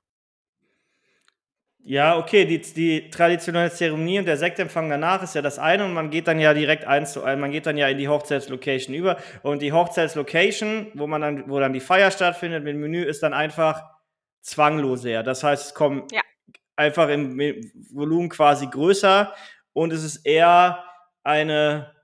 Ja, 1.85 2.17
okay, 2.17 2.45
die, 2.45 2.61
die 2.61 3.11
traditionelle 3.11 3.71
Zeremonie 3.71 4.21
und 4.21 4.27
der 4.27 4.37
Sektempfang 4.37 4.89
danach 4.89 5.21
ist 5.25 5.35
ja 5.35 5.43
das 5.43 5.59
eine 5.59 5.85
und 5.85 5.95
man 5.95 6.11
geht 6.11 6.29
dann 6.29 6.39
ja 6.39 6.55
direkt 6.55 6.85
eins 6.85 7.13
zu 7.13 7.25
eins, 7.25 7.41
man 7.41 7.51
geht 7.51 7.67
dann 7.67 7.77
ja 7.77 7.89
in 7.89 7.99
die 7.99 8.07
Hochzeitslocation 8.07 8.95
über 8.95 9.17
und 9.43 9.63
die 9.63 9.73
Hochzeitslocation, 9.73 10.93
wo 10.95 11.09
man 11.09 11.21
dann, 11.21 11.51
wo 11.51 11.59
dann 11.59 11.73
die 11.73 11.81
Feier 11.81 12.13
stattfindet 12.13 12.63
mit 12.63 12.75
dem 12.75 12.83
Menü, 12.83 13.03
ist 13.03 13.25
dann 13.25 13.35
einfach 13.35 13.83
zwanglos 14.43 15.05
her. 15.05 15.25
Das 15.25 15.43
heißt, 15.43 15.67
es 15.67 15.75
kommen 15.75 16.07
ja 16.13 16.23
einfach 16.83 17.09
im 17.09 17.39
Volumen 17.91 18.29
quasi 18.29 18.67
größer 18.67 19.33
und 19.73 19.93
es 19.93 20.05
ist 20.05 20.27
eher 20.27 20.85
eine, 21.23 21.95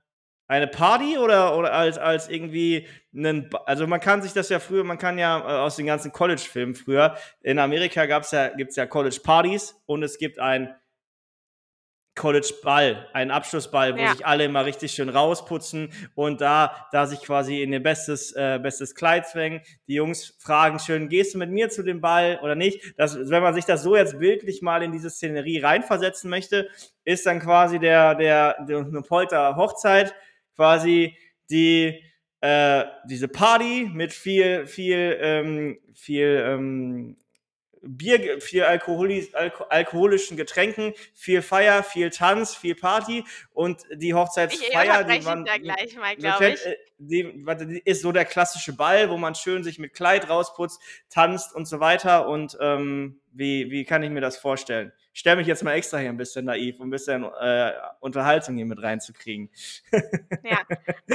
eine 0.47 0.67
Party 0.67 1.17
oder, 1.17 1.57
oder 1.57 1.73
als, 1.73 1.97
als 1.97 2.29
irgendwie 2.29 2.87
einen, 3.13 3.49
also 3.65 3.85
man 3.87 3.99
kann 3.99 4.21
sich 4.21 4.33
das 4.33 4.49
ja 4.49 4.59
früher, 4.59 4.83
man 4.83 4.97
kann 4.97 5.17
ja 5.17 5.39
äh, 5.39 5.59
aus 5.59 5.75
den 5.75 5.85
ganzen 5.85 6.11
College-Filmen 6.11 6.75
früher, 6.75 7.15
in 7.41 7.59
Amerika 7.59 8.05
gab's 8.05 8.31
ja, 8.31 8.49
gibt's 8.49 8.75
ja 8.75 8.85
College-Partys 8.85 9.75
und 9.85 10.03
es 10.03 10.17
gibt 10.17 10.39
ein 10.39 10.73
College-Ball, 12.19 13.07
einen 13.13 13.31
Abschlussball, 13.31 13.95
wo 13.95 13.99
ja. 13.99 14.11
sich 14.11 14.25
alle 14.25 14.43
immer 14.43 14.65
richtig 14.65 14.91
schön 14.91 15.07
rausputzen 15.07 15.91
und 16.15 16.41
da, 16.41 16.87
da 16.91 17.07
sich 17.07 17.21
quasi 17.21 17.63
in 17.63 17.71
ihr 17.71 17.81
bestes, 17.81 18.33
äh, 18.33 18.59
bestes 18.61 18.93
Kleid 18.93 19.25
zwängen. 19.25 19.61
Die 19.87 19.93
Jungs 19.93 20.35
fragen 20.37 20.79
schön, 20.79 21.07
gehst 21.07 21.33
du 21.33 21.37
mit 21.37 21.49
mir 21.49 21.69
zu 21.69 21.81
dem 21.81 22.01
Ball 22.01 22.37
oder 22.43 22.55
nicht? 22.55 22.93
Das, 22.97 23.17
wenn 23.29 23.41
man 23.41 23.53
sich 23.53 23.63
das 23.63 23.83
so 23.83 23.95
jetzt 23.95 24.19
bildlich 24.19 24.61
mal 24.61 24.83
in 24.83 24.91
diese 24.91 25.09
Szenerie 25.09 25.61
reinversetzen 25.61 26.29
möchte, 26.29 26.69
ist 27.05 27.25
dann 27.25 27.39
quasi 27.39 27.79
der, 27.79 28.15
der, 28.15 28.65
der 28.65 28.79
eine 28.79 29.01
Polter-Hochzeit 29.01 30.13
quasi 30.57 31.15
die, 31.49 32.03
äh, 32.41 32.83
diese 33.05 33.29
Party 33.29 33.89
mit 33.93 34.11
viel, 34.11 34.67
viel, 34.67 35.17
ähm, 35.21 35.79
viel 35.93 36.43
ähm, 36.45 37.17
Bier, 37.81 38.41
viel 38.41 38.63
Alkoholis, 38.63 39.33
Alko, 39.33 39.63
alkoholischen 39.65 40.37
Getränken, 40.37 40.93
viel 41.13 41.41
Feier, 41.41 41.83
viel 41.83 42.09
Tanz, 42.09 42.55
viel 42.55 42.75
Party 42.75 43.23
und 43.53 43.83
die 43.93 44.13
Hochzeitsfeier, 44.13 45.03
die 45.03 45.21
man 45.21 45.45
da 45.45 45.57
gleich 45.57 45.95
mal, 45.95 46.15
glaube 46.15 46.49
ich. 46.49 46.59
Die, 46.97 47.23
die, 47.23 47.81
ist 47.85 48.01
so 48.01 48.11
der 48.11 48.25
klassische 48.25 48.73
Ball, 48.73 49.09
wo 49.09 49.17
man 49.17 49.33
schön 49.33 49.63
sich 49.63 49.79
mit 49.79 49.93
Kleid 49.93 50.29
rausputzt, 50.29 50.81
tanzt 51.09 51.55
und 51.55 51.65
so 51.65 51.79
weiter. 51.79 52.27
Und 52.27 52.57
ähm, 52.59 53.21
wie, 53.31 53.69
wie 53.71 53.85
kann 53.85 54.03
ich 54.03 54.09
mir 54.09 54.21
das 54.21 54.37
vorstellen? 54.37 54.91
Ich 55.13 55.21
stelle 55.21 55.37
mich 55.37 55.47
jetzt 55.47 55.63
mal 55.63 55.73
extra 55.73 55.97
hier 55.97 56.09
ein 56.09 56.17
bisschen 56.17 56.45
naiv, 56.45 56.79
um 56.79 56.87
ein 56.87 56.91
bisschen 56.91 57.23
äh, 57.23 57.73
Unterhaltung 57.99 58.55
hier 58.55 58.65
mit 58.65 58.81
reinzukriegen. 58.81 59.49
Ja, 60.43 60.59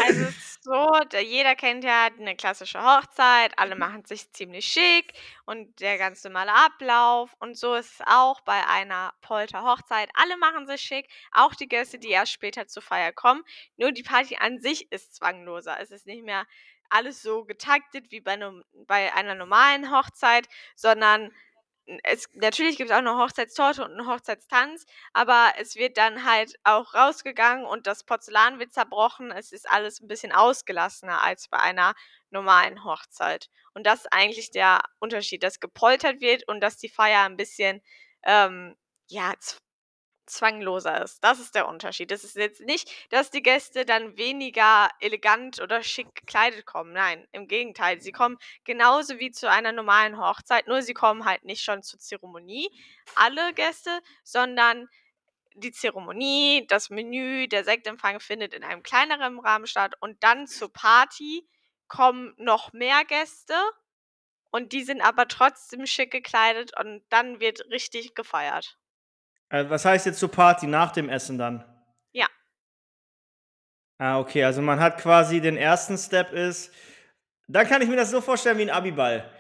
also 0.07 0.27
so 0.61 1.19
jeder 1.19 1.55
kennt 1.55 1.83
ja 1.83 2.09
eine 2.19 2.37
klassische 2.37 2.83
Hochzeit, 2.83 3.53
alle 3.59 3.75
machen 3.75 4.05
sich 4.05 4.31
ziemlich 4.33 4.67
schick 4.67 5.15
und 5.47 5.81
der 5.81 5.99
ganz 5.99 6.23
normale 6.25 6.53
Ablauf 6.53 7.35
und 7.39 7.57
so 7.57 7.75
ist 7.75 7.95
es 7.95 8.07
auch 8.07 8.41
bei 8.43 8.67
einer 8.67 9.15
Polterhochzeit. 9.23 10.11
Alle 10.15 10.37
machen 10.37 10.67
sich 10.67 10.81
schick, 10.81 11.09
auch 11.33 11.55
die 11.55 11.69
Gäste, 11.69 11.99
die 11.99 12.11
erst 12.11 12.33
später 12.33 12.67
zur 12.67 12.83
Feier 12.83 13.13
kommen. 13.13 13.43
Nur 13.77 13.93
die 13.93 14.03
Party 14.03 14.37
an 14.39 14.61
sich 14.61 14.93
ist 14.93 15.15
zwangloser. 15.15 15.79
Es 15.81 15.91
ist 15.91 16.07
nicht 16.07 16.25
mehr 16.25 16.45
alles 16.91 17.23
so 17.23 17.45
getaktet 17.45 18.11
wie 18.11 18.21
bei 18.21 18.39
bei 18.87 19.13
einer 19.15 19.35
normalen 19.35 19.91
Hochzeit, 19.91 20.47
sondern 20.77 21.33
es 22.05 22.29
natürlich 22.35 22.77
gibt's 22.79 22.93
auch 22.93 23.01
'ne 23.03 23.17
Hochzeitstorte 23.19 23.85
und 23.85 23.93
'n 23.99 24.07
Hochzeitstanz, 24.07 24.87
aber 25.13 25.53
es 25.59 25.77
wird 25.77 25.97
dann 25.99 26.25
halt 26.25 26.55
auch 26.65 26.95
rausgegangen 26.95 27.67
und 27.67 27.87
das 27.87 28.05
Porzellan 28.05 28.59
wird 28.59 28.73
zerbrochen. 28.73 29.31
Es 29.31 29.53
ist 29.53 29.69
alles 29.71 30.01
'n 30.01 30.09
bisschen 30.09 30.33
ausgelassener 30.33 31.23
als 31.23 31.49
bei 31.49 31.59
einer 31.59 31.95
normalen 32.31 32.85
Hochzeit. 32.85 33.49
Und 33.75 33.87
das 33.87 34.01
ist 34.01 34.13
eigentlich 34.13 34.51
der 34.51 34.81
Unterschied, 35.01 35.43
dass 35.43 35.61
gepoltert 35.61 36.21
wird 36.21 36.47
und 36.49 36.61
dass 36.61 36.77
die 36.79 36.89
Feier 36.89 37.27
'n 37.27 37.37
bisschen, 37.37 37.83
ähm, 38.25 38.77
ja, 39.09 39.35
zwangloser 40.27 41.03
ist. 41.03 41.23
Das 41.23 41.39
ist 41.41 41.55
der 41.55 41.69
Unterschied. 41.69 42.11
Das 42.11 42.25
ist 42.25 42.37
jetzt 42.37 42.61
nicht, 42.61 42.91
dass 43.11 43.31
die 43.31 43.43
Gäste 43.43 43.85
dann 43.85 44.17
weniger 44.17 44.89
elegant 45.01 45.61
oder 45.61 45.83
schick 45.83 46.15
gekleidet 46.15 46.67
kommen. 46.67 46.93
Nein, 46.93 47.27
im 47.33 47.49
Gegenteil. 47.49 48.01
Sie 48.01 48.13
kommen 48.13 48.39
genauso 48.65 49.19
wie 49.19 49.31
zu 49.31 49.51
einer 49.51 49.73
normalen 49.73 50.19
Hochzeit, 50.19 50.67
nur 50.67 50.83
sie 50.83 50.95
kommen 50.95 51.25
halt 51.25 51.45
nicht 51.45 51.63
schon 51.63 51.83
zur 51.83 51.99
Zeremonie, 51.99 52.71
alle 53.15 53.53
Gäste, 53.55 54.01
sondern 54.23 54.89
die 55.55 55.73
Zeremonie, 55.73 56.67
das 56.69 56.91
Menü, 56.91 57.47
der 57.49 57.65
Sektempfang 57.65 58.21
findet 58.21 58.55
in 58.55 58.65
einem 58.65 58.83
kleineren 58.83 59.39
Rahmen 59.39 59.67
statt 59.67 59.95
und 60.01 60.23
dann 60.23 60.47
zur 60.47 60.73
Party 60.73 61.47
kommen 61.87 62.35
noch 62.39 62.73
mehr 62.73 63.05
Gäste 63.05 63.55
und 64.51 64.73
die 64.73 64.83
sind 64.83 65.01
aber 65.01 65.29
trotzdem 65.29 65.87
schick 65.87 66.11
gekleidet 66.11 66.73
und 66.79 67.03
dann 67.09 67.41
wird 67.41 67.69
richtig 67.71 68.15
gefeiert. 68.15 68.79
Äh, 69.55 69.71
was 69.71 69.85
heißt 69.85 70.07
jetzt 70.07 70.19
zur 70.19 70.33
Party 70.33 70.67
nach 70.67 70.91
dem 70.91 71.09
Essen 71.09 71.39
dann? 71.39 71.65
Ja. 72.13 72.27
Ah, 74.01 74.19
okay, 74.19 74.43
also 74.43 74.61
man 74.61 74.81
hat 74.81 74.99
quasi 74.99 75.41
den 75.41 75.57
ersten 75.57 75.97
Step 75.97 76.33
ist 76.33 76.73
dann 77.47 77.67
kann 77.69 77.83
ich 77.83 77.89
mir 77.89 77.97
das 77.97 78.11
so 78.11 78.23
vorstellen 78.23 78.57
wie 78.59 78.63
'n 78.63 78.71
Abiball. 78.71 79.31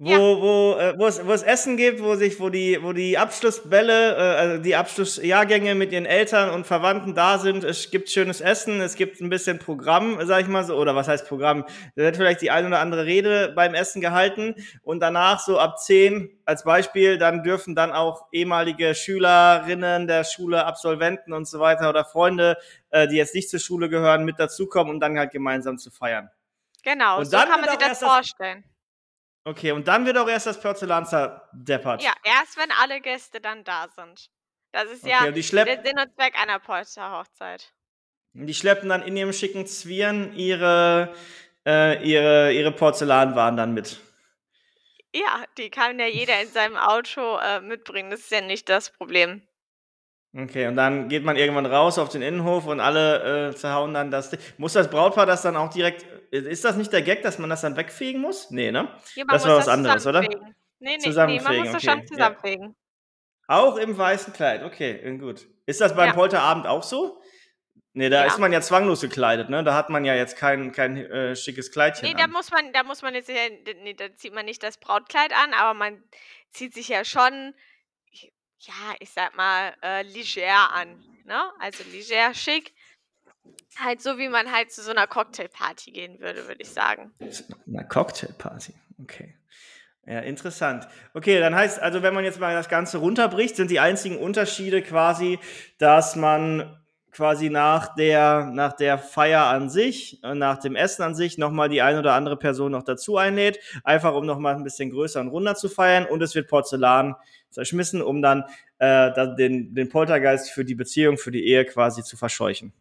Wo 0.00 0.10
Ja. 0.10 0.18
wo 0.18 0.76
äh, 0.78 0.94
wo 0.96 1.06
es 1.08 1.26
wo 1.26 1.32
es 1.32 1.42
Essen 1.42 1.76
gibt, 1.76 2.00
wo 2.00 2.14
sich 2.14 2.38
wo 2.38 2.50
die 2.50 2.78
wo 2.80 2.92
die 2.92 3.18
Abschlussbälle, 3.18 4.14
äh, 4.14 4.20
also 4.38 4.62
die 4.62 4.76
Abschlussjahrgänge 4.76 5.74
mit 5.74 5.90
ihren 5.90 6.06
Eltern 6.06 6.50
und 6.50 6.68
Verwandten 6.68 7.16
da 7.16 7.38
sind. 7.38 7.64
Es 7.64 7.90
gibt 7.90 8.08
schönes 8.08 8.40
Essen, 8.40 8.80
es 8.80 8.94
gibt 8.94 9.20
'n 9.20 9.28
bisschen 9.28 9.58
Programm, 9.58 10.24
sage 10.24 10.42
ich 10.42 10.48
mal 10.48 10.62
so 10.62 10.76
oder 10.76 10.94
was 10.94 11.08
heißt 11.08 11.26
Programm? 11.26 11.64
Da 11.96 12.04
wird 12.04 12.16
vielleicht 12.16 12.42
die 12.42 12.52
eine 12.52 12.68
oder 12.68 12.78
andere 12.78 13.06
Rede 13.06 13.52
beim 13.56 13.74
Essen 13.74 14.00
gehalten 14.00 14.54
und 14.82 15.00
danach 15.00 15.40
so 15.40 15.58
ab 15.58 15.80
10 15.80 16.30
als 16.44 16.62
Beispiel, 16.62 17.18
dann 17.18 17.42
dürfen 17.42 17.74
dann 17.74 17.90
auch 17.90 18.26
ehemalige 18.30 18.94
Schülerinnen 18.94 20.06
der 20.06 20.22
Schule, 20.22 20.64
Absolventen 20.64 21.32
und 21.32 21.48
so 21.48 21.58
weiter 21.58 21.88
oder 21.90 22.04
Freunde, 22.04 22.56
äh, 22.90 23.08
die 23.08 23.16
jetzt 23.16 23.34
nicht 23.34 23.50
zur 23.50 23.58
Schule 23.58 23.88
gehören, 23.88 24.24
mit 24.24 24.38
dazukommen, 24.38 24.94
um 24.94 25.00
dann 25.00 25.18
halt 25.18 25.32
gemeinsam 25.32 25.76
zu 25.76 25.90
feiern. 25.90 26.30
Genau, 26.84 27.18
Und 27.18 27.24
so 27.24 27.32
dann 27.32 27.48
kann 27.48 27.60
man 27.60 27.70
sich 27.70 27.78
das 27.78 27.88
erst 27.88 28.02
das 28.02 28.08
vorstellen. 28.12 28.64
Okay, 29.48 29.72
und 29.72 29.88
dann 29.88 30.04
wird 30.04 30.18
auch 30.18 30.28
erst 30.28 30.46
das 30.46 30.60
Porzellan 30.60 31.06
Ja, 31.96 32.12
zerdeppert? 32.14 32.14
erst 32.24 32.56
wenn 32.56 32.70
alle 32.72 33.00
Gäste 33.00 33.40
dann 33.40 33.62
da 33.64 33.88
sind. 33.88 34.30
Das 34.72 34.90
ist 34.90 35.04
ja 35.06 35.26
Okay, 35.26 35.42
schlepp 35.42 35.66
der 35.66 35.82
Sinn 35.82 35.98
und 35.98 36.14
Zweck 36.14 36.34
einer 36.40 36.58
Polterhochzeit. 36.60 37.74
Und 38.34 38.46
die 38.46 38.54
schleppen 38.54 38.88
dann 38.88 39.02
in 39.02 39.16
ihrem 39.16 39.32
schicken 39.32 39.66
Zwirn 39.66 40.34
ihre 40.36 41.14
äh, 41.66 42.02
ihre 42.08 42.52
ihre 42.52 42.72
Porzellanwaren 42.72 43.56
dann 43.56 43.74
mit? 43.74 44.00
Ja, 45.14 45.44
die 45.58 45.68
kann 45.70 45.98
ja 45.98 46.06
jeder 46.06 46.40
in 46.40 46.48
seinem 46.48 46.76
Auto, 46.76 47.36
äh, 47.38 47.60
mitbringen. 47.60 48.10
Das 48.10 48.20
ist 48.20 48.30
ja 48.30 48.40
nicht 48.40 48.68
das 48.70 48.90
Problem. 48.90 49.46
Okay, 50.36 50.66
und 50.66 50.76
dann 50.76 51.08
geht 51.08 51.24
man 51.24 51.36
irgendwann 51.36 51.64
raus 51.64 51.98
auf 51.98 52.10
den 52.10 52.20
Innenhof 52.20 52.66
und 52.66 52.80
alle, 52.80 53.48
äh, 53.50 53.54
zerhauen 53.54 53.94
dann 53.94 54.10
das 54.10 54.36
muss 54.58 54.74
das 54.74 54.90
Brautpaar 54.90 55.24
das 55.24 55.40
dann 55.40 55.56
auch 55.56 55.70
direkt 55.70 56.04
i 56.30 56.36
ist 56.36 56.64
das 56.66 56.76
nicht 56.76 56.92
der 56.92 57.00
Gag, 57.00 57.22
dass 57.22 57.38
man 57.38 57.48
das 57.48 57.62
dann 57.62 57.76
wegfegen 57.78 58.20
muss? 58.20 58.50
Ne, 58.50 58.70
ne? 58.70 58.88
Ja, 59.16 59.24
Das 59.26 59.46
war 59.46 59.56
was 59.56 59.68
anderes, 59.68 60.06
oder? 60.06 60.20
zusammenfegen. 60.20 60.54
Ne, 60.80 60.96
ne, 60.98 61.14
ne, 61.24 61.40
man 61.42 61.56
Zusammenfegen, 61.56 61.58
muss 61.58 61.70
das 61.72 61.82
schon 61.84 62.00
okay, 62.00 62.06
ja. 62.16 62.32
zusammenfegen. 62.32 62.76
Auch 63.48 63.76
im 63.78 63.96
weißen 63.96 64.34
Kleid, 64.34 64.62
okay, 64.62 64.90
äh, 64.92 65.16
gut. 65.16 65.46
Ist 65.66 65.80
das 65.80 65.96
beim 65.96 66.10
Ja. 66.10 66.12
Polterabend 66.12 66.66
auch 66.66 66.82
so? 66.82 67.22
Ne, 67.94 68.10
da 68.10 68.24
ist 68.24 68.38
Ja. 68.38 68.38
man 68.38 68.52
ja 68.52 68.60
zwanglos 68.62 69.00
gekleidet, 69.02 69.50
ne? 69.50 69.64
Da 69.64 69.74
hat 69.74 69.90
man 69.90 70.04
ja 70.04 70.14
jetzt 70.14 70.36
kein 70.36 70.72
kein, 70.72 70.96
äh, 70.98 71.36
schickes 71.36 71.72
Kleidchen 71.72 72.10
Ne, 72.10 72.14
da 72.14 72.24
an. 72.24 72.30
muss 72.30 72.50
man 72.50 72.72
da 72.72 72.82
muss 72.84 73.02
man 73.02 73.14
jetzt 73.14 73.28
ja 73.28 73.48
d 73.48 73.74
ne, 73.82 73.94
da 73.94 74.14
zieht 74.14 74.32
man 74.34 74.44
nicht 74.46 74.62
das 74.62 74.78
Brautkleid 74.78 75.32
an, 75.32 75.52
aber 75.52 75.74
man 75.74 76.02
zieht 76.50 76.74
sich 76.74 76.88
ja 76.88 77.04
schon, 77.04 77.54
ja, 78.60 78.94
ich 79.00 79.10
sage 79.10 79.36
mal, 79.36 79.74
äh, 79.82 80.02
leger 80.02 80.72
an, 80.72 81.02
ne? 81.24 81.42
Also 81.58 81.84
leger 81.84 82.34
schick. 82.34 82.74
Halt 83.78 84.02
so, 84.02 84.18
wie 84.18 84.28
man 84.28 84.50
halt 84.50 84.72
zu 84.72 84.82
so 84.82 84.92
'ner 84.92 85.06
Cocktailparty 85.06 85.92
gehen 85.92 86.18
würde, 86.20 86.46
würde 86.48 86.62
ich 86.62 86.68
sagen. 86.68 87.14
Zu 87.30 87.44
'ner 87.66 87.84
Cocktailparty, 87.84 88.74
okay. 89.02 89.36
Ja, 90.06 90.20
interessant. 90.20 90.88
Okay, 91.12 91.38
dann 91.38 91.54
heißt 91.54 91.80
also, 91.80 92.02
wenn 92.02 92.14
man 92.14 92.24
jetzt 92.24 92.40
mal 92.40 92.54
das 92.54 92.68
Ganze 92.70 92.98
runterbricht, 92.98 93.56
sind 93.56 93.70
die 93.70 93.78
einzigen 93.78 94.16
Unterschiede 94.18 94.80
quasi, 94.82 95.38
dass 95.78 96.16
man 96.16 96.77
quasi 97.12 97.50
nach 97.50 97.94
der 97.94 98.46
nach 98.52 98.72
der 98.74 98.98
Feier 98.98 99.44
an 99.46 99.70
sich, 99.70 100.22
äh, 100.24 100.34
nach 100.34 100.58
dem 100.58 100.76
Essen 100.76 101.02
an 101.02 101.14
sich 101.14 101.38
noch 101.38 101.50
mal 101.52 101.68
die 101.68 101.82
eine 101.82 101.98
oder 102.00 102.14
andere 102.14 102.36
Person 102.38 102.72
noch 102.72 102.82
dazu 102.84 103.16
einlädt, 103.16 103.58
einfach 103.84 104.14
um 104.14 104.26
noch 104.26 104.38
mal 104.38 104.54
'n 104.56 104.64
bisschen 104.64 104.90
größer 104.90 105.20
und 105.20 105.28
runder 105.28 105.54
zu 105.56 105.68
feiern 105.68 106.06
und 106.06 106.22
es 106.22 106.34
wird 106.34 106.48
Porzellan 106.48 107.14
zerschmissen, 107.50 108.02
um 108.02 108.22
dann, 108.22 108.44
äh, 108.78 109.10
den 109.36 109.74
den 109.74 109.88
Poltergeist 109.88 110.50
für 110.50 110.64
die 110.64 110.74
Beziehung, 110.74 111.18
für 111.18 111.30
die 111.30 111.46
Ehe 111.46 111.64
quasi 111.64 112.02
zu 112.02 112.16
verscheuchen. 112.16 112.72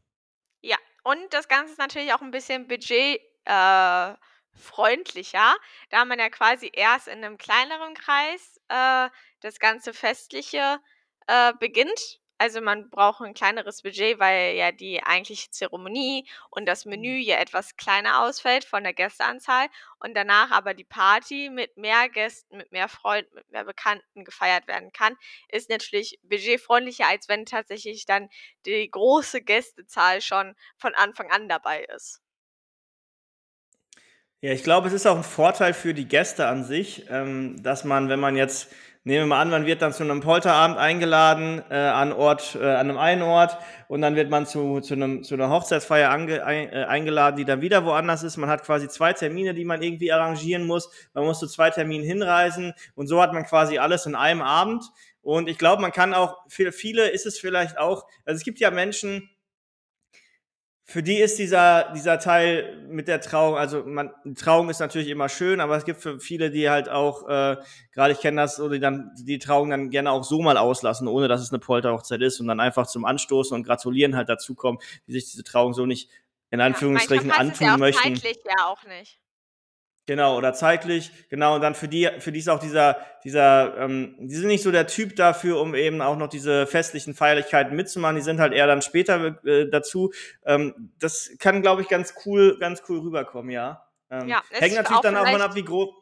Ja, 0.63 0.77
und 1.03 1.33
das 1.33 1.47
Ganze 1.47 1.73
ist 1.73 1.77
natürlich 1.79 2.13
auch 2.13 2.21
'n 2.21 2.31
bisschen 2.31 2.67
budget 2.67 3.19
äh, 3.45 4.13
freundlicher, 4.53 5.55
da 5.89 6.03
man 6.05 6.19
ja 6.19 6.29
quasi 6.29 6.69
erst 6.73 7.07
in 7.07 7.19
'nem 7.19 7.37
kleineren 7.37 7.93
Kreis, 7.93 8.59
äh, 8.69 9.09
das 9.41 9.59
ganze 9.59 9.93
Festliche, 9.93 10.79
äh, 11.27 11.53
beginnt. 11.59 12.19
Also, 12.41 12.62
man 12.62 12.89
braucht 12.91 13.21
'n 13.21 13.34
kleineres 13.34 13.82
Budget, 13.82 14.19
weil 14.19 14.54
ja 14.56 14.71
die 14.71 15.02
eigentliche 15.04 15.50
Zeremonie 15.50 16.30
und 16.52 16.67
das 16.67 16.86
Menü 16.86 17.17
ja 17.17 17.38
etwas 17.39 17.76
kleiner 17.78 18.21
ausfällt 18.23 18.63
von 18.63 18.84
der 18.84 18.93
Gästeanzahl 18.93 19.67
und 20.00 20.15
danach 20.15 20.52
aber 20.52 20.76
die 20.76 20.84
Party 20.84 21.50
mit 21.50 21.78
mehr 21.78 22.10
Gästen, 22.10 22.58
mit 22.58 22.71
mehr 22.71 22.89
Freunden, 22.89 23.34
mit 23.34 23.50
mehr 23.50 23.63
Bekannten 23.65 24.23
gefeiert 24.23 24.67
werden 24.67 24.91
kann, 24.91 25.15
ist 25.50 25.69
natürlich 25.71 26.19
budgetfreundlicher, 26.21 27.08
als 27.08 27.28
wenn 27.28 27.45
tatsächlich 27.45 28.06
dann 28.06 28.30
die 28.67 28.88
große 28.91 29.41
Gästezahl 29.41 30.21
schon 30.21 30.54
von 30.78 30.93
Anfang 30.93 31.32
an 31.32 31.50
dabei 31.50 31.86
ist. 31.86 32.19
Ja, 34.43 34.52
ich 34.52 34.62
glaube, 34.63 34.88
es 34.88 34.93
ist 34.93 35.08
auch 35.08 35.17
'n 35.17 35.23
Vorteil 35.23 35.73
für 35.73 35.95
die 35.95 36.08
Gäste 36.08 36.45
an 36.47 36.63
sich, 36.63 37.06
ähm, 37.10 37.56
dass 37.63 37.84
man, 37.86 38.08
wenn 38.08 38.19
man 38.19 38.36
jetzt 38.36 38.71
nehmen 39.07 39.23
wir 39.23 39.27
mal 39.27 39.41
an, 39.41 39.49
man 39.49 39.65
wird 39.65 39.81
dann 39.81 39.93
zu 39.93 40.03
'nem 40.03 40.19
Polterabend 40.21 40.77
eingeladen, 40.77 41.61
äh, 41.69 41.75
an 41.75 42.13
Ort 42.13 42.57
äh, 42.61 42.65
an 42.75 42.87
'nem 42.87 42.97
einen 42.97 43.21
Ort 43.23 43.57
und 43.87 44.01
dann 44.01 44.15
wird 44.15 44.29
man 44.29 44.45
zu 44.45 44.81
zu 44.81 44.95
'nem 44.95 45.23
zu 45.23 45.35
'ner 45.37 45.49
Hochzeitsfeier 45.49 46.09
ange 46.11 46.45
ei 46.45 46.65
äh, 46.65 46.83
eingeladen, 46.85 47.37
die 47.37 47.45
dann 47.45 47.61
wieder 47.61 47.85
woanders 47.85 48.23
ist. 48.23 48.37
Man 48.37 48.49
hat 48.49 48.63
quasi 48.63 48.87
2 48.89 49.13
Termine, 49.13 49.53
die 49.53 49.65
man 49.65 49.81
irgendwie 49.81 50.11
arrangieren 50.11 50.65
muss. 50.67 50.89
Man 51.13 51.25
muss 51.25 51.39
zu 51.39 51.47
2 51.47 51.69
Terminen 51.69 52.03
hinreisen 52.05 52.73
und 52.95 53.07
so 53.07 53.21
hat 53.21 53.33
man 53.33 53.45
quasi 53.45 53.77
alles 53.79 54.05
in 54.05 54.15
einem 54.15 54.41
Abend. 54.41 54.83
Und 55.21 55.49
ich 55.49 55.57
glaube, 55.57 55.81
man 55.81 55.91
kann 55.91 56.13
auch 56.13 56.37
für 56.47 56.71
viele 56.71 57.07
ist 57.09 57.25
es 57.25 57.39
vielleicht 57.39 57.77
auch 57.77 58.05
also, 58.25 58.37
es 58.37 58.43
gibt 58.43 58.59
ja 58.59 58.71
Menschen 58.71 59.29
für 60.89 61.04
die 61.04 61.17
ist 61.17 61.38
dieser 61.38 61.91
dieser 61.93 62.17
Teil 62.17 62.86
mit 62.88 63.10
der 63.10 63.19
Trauung 63.21 63.58
also, 63.58 63.84
man 63.86 64.12
Trauung 64.36 64.69
ist 64.69 64.80
natürlich 64.80 65.10
immer 65.10 65.28
schön, 65.30 65.60
aber 65.60 65.76
es 65.78 65.84
gibt 65.86 66.02
für 66.02 66.19
viele, 66.21 66.50
die 66.50 66.69
halt 66.69 66.88
auch, 66.89 67.28
äh 67.28 67.58
grade 67.93 68.13
ich 68.13 68.21
kenne 68.21 68.41
das 68.41 68.56
so, 68.56 68.69
die 68.69 68.80
dann 68.80 69.12
die 69.17 69.38
Trauung 69.39 69.69
dann 69.69 69.89
gerne 69.89 70.12
auch 70.12 70.23
so 70.23 70.41
mal 70.41 70.58
auslassen, 70.58 71.08
ohne 71.10 71.28
dass 71.28 71.41
es 71.41 71.52
'ne 71.52 71.60
Polterhochzeit 71.60 72.21
ist 72.21 72.39
und 72.39 72.47
dann 72.47 72.62
einfach 72.62 72.88
zum 72.88 73.04
Anstoßen 73.06 73.54
und 73.56 73.63
Gratulieren 73.63 74.15
halt 74.15 74.30
dazukommen, 74.30 74.80
die 75.08 75.12
sich 75.13 75.26
diese 75.32 75.43
Trauung 75.43 75.73
so 75.73 75.86
nicht 75.86 76.10
in 76.52 76.62
Anführungsstrichen 76.62 77.30
ja 77.30 77.36
antun 77.36 77.78
möchten. 77.80 78.23
zeitlich 78.23 78.38
ja 78.45 78.65
auch 78.67 78.84
nicht. 78.86 79.17
Genau, 80.07 80.37
oder 80.37 80.53
zeitlich, 80.53 81.11
genau, 81.29 81.55
und 81.55 81.61
dann 81.61 81.75
für 81.75 81.89
die 81.89 82.09
für 82.19 82.31
die 82.31 82.39
ist 82.39 82.47
auch 82.47 82.59
dieser 82.61 82.95
dieser 83.25 83.75
ähm, 83.77 84.15
die 84.19 84.35
sind 84.35 84.47
nicht 84.47 84.63
so 84.63 84.71
der 84.71 84.87
Typ 84.87 85.17
dafür, 85.17 85.59
um 85.59 85.75
eben 85.75 86.01
auch 86.01 86.15
noch 86.15 86.29
diese 86.29 86.65
festlichen 86.65 87.13
Feierlichkeiten 87.13 87.75
mitzumachen. 87.75 88.15
Die 88.15 88.21
sind 88.21 88.39
halt 88.39 88.53
eher 88.53 88.67
dann 88.67 88.81
später, 88.81 89.35
äh, 89.45 89.67
dazu. 89.69 90.13
Ähm, 90.45 90.93
das 90.97 91.31
kann, 91.39 91.61
glaube 91.61 91.81
ich, 91.81 91.89
ganz 91.89 92.13
cool 92.25 92.57
ganz 92.57 92.81
cool 92.87 92.99
rüberkommen, 92.99 93.51
ja. 93.51 93.83
Ähm, 94.09 94.29
Ja, 94.29 94.41
hängt 94.59 94.75
natürlich 94.75 94.99
auch 94.99 95.01
dann 95.01 95.17
auch 95.17 95.25
vielleicht 95.25 95.41
ab, 95.41 95.55
wie 95.55 95.63
gro 95.65 95.93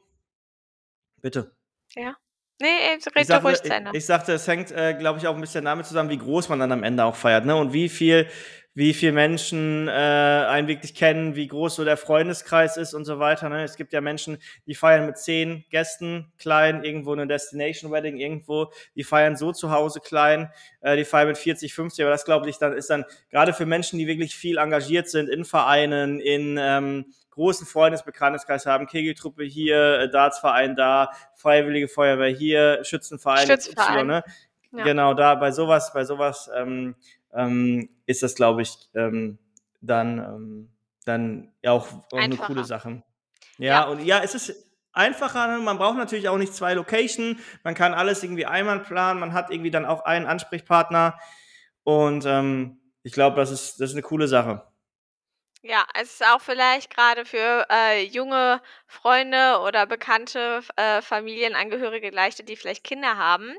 Bitte. 1.24 1.52
Ja. 1.96 2.16
Ne, 2.62 2.68
Ich 2.98 3.06
red 3.16 3.16
du 3.18 3.24
sagte 3.26 3.48
ruhig 3.48 3.62
zu 3.62 3.68
i 3.70 3.72
Ende. 3.74 3.92
ich 3.92 4.06
sagte, 4.06 4.34
es 4.34 4.48
hängt, 4.48 4.72
äh, 4.72 4.94
glaube 4.94 5.20
ich, 5.20 5.28
auch 5.28 5.36
'n 5.36 5.42
bisschen 5.42 5.66
damit 5.66 5.86
zusammen, 5.86 6.10
wie 6.10 6.18
groß 6.18 6.50
man 6.50 6.60
dann 6.60 6.72
am 6.72 6.84
Ende 6.84 7.04
auch 7.04 7.16
feiert, 7.16 7.46
ne, 7.46 7.56
und 7.56 7.74
wie 7.74 7.90
viel 7.90 8.28
wie 8.76 8.94
viele 8.94 9.14
Menschen 9.14 9.88
äh, 9.88 9.92
einen 9.92 10.68
wirklich 10.68 10.94
kennen, 10.94 11.36
wie 11.36 11.48
groß 11.48 11.76
so 11.76 11.86
der 11.86 11.96
Freundeskreis 11.96 12.76
ist 12.76 12.94
und 12.94 13.06
so 13.06 13.20
weiter. 13.20 13.48
Ne? 13.48 13.64
Es 13.64 13.78
gibt 13.78 13.94
ja 13.94 14.02
Menschen, 14.02 14.38
die 14.68 14.76
feiern 14.76 15.06
mit 15.06 15.18
zehn 15.18 15.64
Gästen 15.70 16.34
klein, 16.38 16.84
irgendwo 16.84 17.14
eine 17.14 17.26
Destination 17.26 17.90
Wedding 17.92 18.18
irgendwo, 18.18 18.72
die 18.96 19.06
feiern 19.06 19.38
so 19.38 19.54
zu 19.54 19.72
Hause 19.72 20.02
klein, 20.02 20.52
äh, 20.82 20.98
die 20.98 21.06
feiern 21.06 21.30
mit 21.30 21.38
40, 21.38 21.74
50, 21.74 22.04
aber 22.04 22.12
das 22.12 22.26
glaube 22.26 22.50
ich 22.50 22.58
dann 22.58 22.74
ist 22.74 22.90
dann 22.90 23.06
gerade 23.32 23.54
für 23.54 23.66
Menschen, 23.66 23.98
die 23.98 24.08
wirklich 24.08 24.36
viel 24.36 24.58
engagiert 24.58 25.10
sind 25.10 25.30
in 25.30 25.46
Vereinen, 25.46 26.20
in 26.20 26.58
ähm, 26.60 27.06
großen 27.30 27.66
Freundesbekanntenkreis 27.66 28.66
haben, 28.66 28.88
Kegeltruppe 28.88 29.46
hier, 29.46 30.00
äh, 30.00 30.10
Dartsverein 30.10 30.76
da, 30.76 31.12
Freiwillige 31.36 31.88
Feuerwehr 31.88 32.30
hier, 32.30 32.84
Schützenverein, 32.84 33.48
Schützenverein. 33.48 34.00
Y, 34.00 34.08
ne? 34.08 34.24
Ja. 34.72 34.84
Genau, 34.84 35.14
da 35.14 35.36
bei 35.36 35.52
sowas, 35.52 35.94
bei 35.94 36.04
sowas 36.04 36.50
ähm, 36.54 36.96
ähm, 37.36 37.90
ist 38.06 38.24
das, 38.24 38.36
glaube 38.36 38.62
ich, 38.62 38.78
ähm, 38.96 39.38
dann, 39.82 40.20
ähm, 40.20 40.70
dann 41.06 41.54
auch, 41.66 41.88
auch 42.12 42.18
eine 42.18 42.38
coole 42.38 42.64
Sache. 42.64 43.04
Ja, 43.58 43.66
ja, 43.66 43.84
und 43.86 44.04
ja, 44.04 44.22
es 44.24 44.36
ist 44.36 44.66
einfacher. 44.96 45.48
Ne? 45.48 45.60
Man 45.60 45.78
braucht 45.78 45.98
natürlich 45.98 46.30
auch 46.30 46.38
nicht 46.38 46.54
zwei 46.54 46.74
Locations. 46.74 47.40
Man 47.64 47.76
kann 47.76 47.94
alles 47.94 48.24
irgendwie 48.24 48.46
einmal 48.46 48.80
planen. 48.80 49.20
Man 49.20 49.34
hat 49.34 49.52
irgendwie 49.52 49.72
dann 49.72 49.86
auch 49.86 50.06
einen 50.06 50.26
Ansprechpartner. 50.26 51.20
Und 51.84 52.26
ähm, 52.26 52.80
ich 53.04 53.14
glaube, 53.14 53.36
das 53.36 53.52
ist, 53.52 53.80
das 53.80 53.92
ist 53.92 53.96
eine 53.96 54.02
coole 54.02 54.28
Sache. 54.28 54.66
Ja, 55.62 55.84
es 56.00 56.14
ist 56.14 56.26
auch 56.28 56.42
vielleicht 56.42 56.94
gerade 56.94 57.26
für 57.26 57.66
äh, 57.72 58.04
junge 58.06 58.62
Freunde 58.86 59.60
oder 59.66 59.88
bekannte 59.88 60.62
äh, 60.76 61.02
Familienangehörige 61.02 62.12
leichter, 62.12 62.44
die 62.44 62.56
vielleicht 62.56 62.84
Kinder 62.84 63.18
haben, 63.18 63.56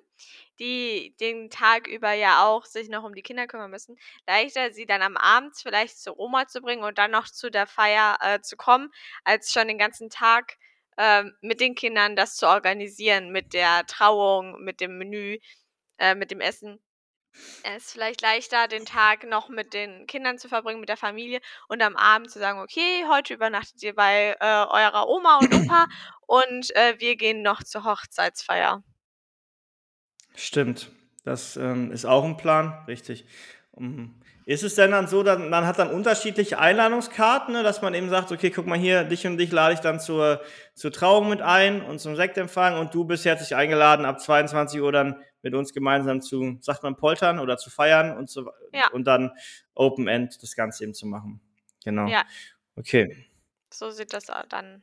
die 0.59 1.14
den 1.21 1.51
Tag 1.51 1.87
über 1.87 2.12
ja 2.12 2.45
auch 2.47 2.64
sich 2.64 2.88
noch 2.88 3.05
um 3.05 3.14
die 3.14 3.23
Kinder 3.23 3.47
kümmern 3.47 3.71
müssen, 3.71 3.97
leichter, 4.27 4.73
sie 4.73 4.87
dann 4.87 5.03
am 5.03 5.16
Abend 5.16 5.57
vielleicht 5.57 5.99
zur 6.01 6.19
Oma 6.19 6.47
zu 6.47 6.61
bringen 6.61 6.85
und 6.85 6.99
dann 6.99 7.11
noch 7.11 7.27
zu 7.29 7.51
der 7.51 7.66
Feier 7.66 8.19
äh, 8.21 8.40
zu 8.40 8.57
kommen, 8.57 8.90
als 9.25 9.53
schon 9.53 9.69
den 9.69 9.79
ganzen 9.79 10.11
Tag 10.11 10.57
äh, 10.97 11.25
mit 11.40 11.61
den 11.61 11.75
Kindern 11.75 12.16
das 12.16 12.37
zu 12.37 12.47
organisieren, 12.49 13.31
mit 13.31 13.53
der 13.53 13.87
Trauung, 13.87 14.62
mit 14.62 14.81
dem 14.81 14.99
Menü, 14.99 15.38
äh, 15.99 16.14
mit 16.14 16.31
dem 16.31 16.40
Essen. 16.40 16.81
Es 17.62 17.85
ist 17.85 17.92
vielleicht 17.92 18.23
leichter, 18.23 18.66
den 18.69 18.87
Tag 18.87 19.25
noch 19.25 19.49
mit 19.49 19.75
den 19.75 20.07
Kindern 20.07 20.38
zu 20.38 20.49
verbringen, 20.49 20.81
mit 20.81 20.88
der 20.88 20.97
Familie 20.97 21.40
und 21.69 21.83
am 21.83 21.97
Abend 21.97 22.31
zu 22.31 22.38
sagen, 22.38 22.61
okay, 22.61 23.05
heute 23.09 23.35
übernachtet 23.35 23.83
ihr 23.83 23.95
bei 23.95 24.37
äh, 24.40 24.45
eurer 24.45 25.07
Oma 25.09 25.38
und 25.38 25.55
Opa 25.55 25.87
und 26.27 26.75
äh, 26.77 26.95
wir 26.99 27.16
gehen 27.16 27.42
noch 27.42 27.62
zur 27.62 27.85
Hochzeitsfeier. 27.85 28.83
Stimmt, 30.37 30.92
das 31.25 31.57
ähm, 31.57 31.90
ist 31.90 32.05
auch 32.05 32.25
ein 32.25 32.37
Plan, 32.37 32.85
richtig. 32.87 33.27
Ist 34.46 34.62
es 34.62 34.77
denn 34.77 34.92
dann 34.92 35.09
so, 35.09 35.22
dass 35.22 35.38
man 35.38 35.66
hat 35.66 35.79
dann 35.79 35.90
unterschiedliche 35.90 36.59
Einladungskarten, 36.59 37.53
ne, 37.53 37.62
dass 37.64 37.83
man 37.83 37.94
eben 37.94 38.09
sagt, 38.09 38.31
okay, 38.31 38.51
guck 38.51 38.66
mal 38.66 38.79
hier, 38.79 39.03
dich 39.03 39.27
und 39.27 39.38
dich 39.38 39.51
lade 39.51 39.75
ich 39.75 39.81
dann 39.81 39.99
zur, 39.99 40.40
zur 40.75 40.92
Trauung 40.92 41.29
mit 41.29 41.42
ein 41.42 41.83
und 41.83 41.99
zum 41.99 42.14
Sektempfang 42.14 42.79
und 42.79 42.94
du 42.94 43.05
bist 43.05 43.25
herzlich 43.25 43.57
eingeladen, 43.57 44.07
ab 44.07 44.20
22 44.20 44.81
Uhr 44.81 44.92
dann 44.92 45.16
mit 45.42 45.55
uns 45.55 45.72
gemeinsam 45.72 46.22
zu, 46.22 46.59
sagt 46.61 46.85
man, 46.85 46.96
poltern 46.96 47.40
oder 47.40 47.57
zu 47.57 47.70
feiern 47.70 48.16
und, 48.16 48.31
so, 48.31 48.51
ja. 48.72 48.88
und 48.92 49.05
dann 49.07 49.33
Open 49.75 50.07
End 50.07 50.40
das 50.42 50.55
Ganze 50.55 50.85
eben 50.85 50.94
zu 50.94 51.07
machen. 51.07 51.40
Genau. 51.85 52.07
Ja. 52.07 52.25
Okay. 52.77 53.27
So 53.72 53.90
sieht 53.90 54.12
das 54.12 54.27
dann 54.49 54.83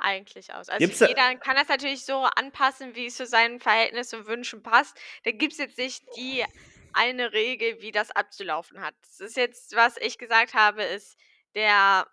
eigentlich 0.00 0.52
aus. 0.52 0.68
Also 0.68 0.84
Gibt's 0.84 1.00
jeder 1.00 1.34
kann 1.36 1.56
das 1.56 1.68
natürlich 1.68 2.04
so 2.04 2.22
anpassen, 2.22 2.94
wie 2.94 3.06
es 3.06 3.16
zu 3.16 3.26
seinen 3.26 3.60
Verhältnissen 3.60 4.20
und 4.20 4.26
Wünschen 4.26 4.62
passt. 4.62 4.96
Da 5.24 5.30
gibt 5.30 5.52
es 5.52 5.58
jetzt 5.58 5.78
nicht 5.78 6.04
die 6.16 6.44
eine 6.92 7.32
Regel, 7.32 7.80
wie 7.80 7.92
das 7.92 8.10
abzulaufen 8.10 8.80
hat. 8.80 8.94
Das 9.02 9.20
ist 9.20 9.36
jetzt, 9.36 9.76
was 9.76 9.96
ich 9.98 10.18
gesagt 10.18 10.54
habe, 10.54 10.82
ist 10.82 11.16
der 11.54 12.06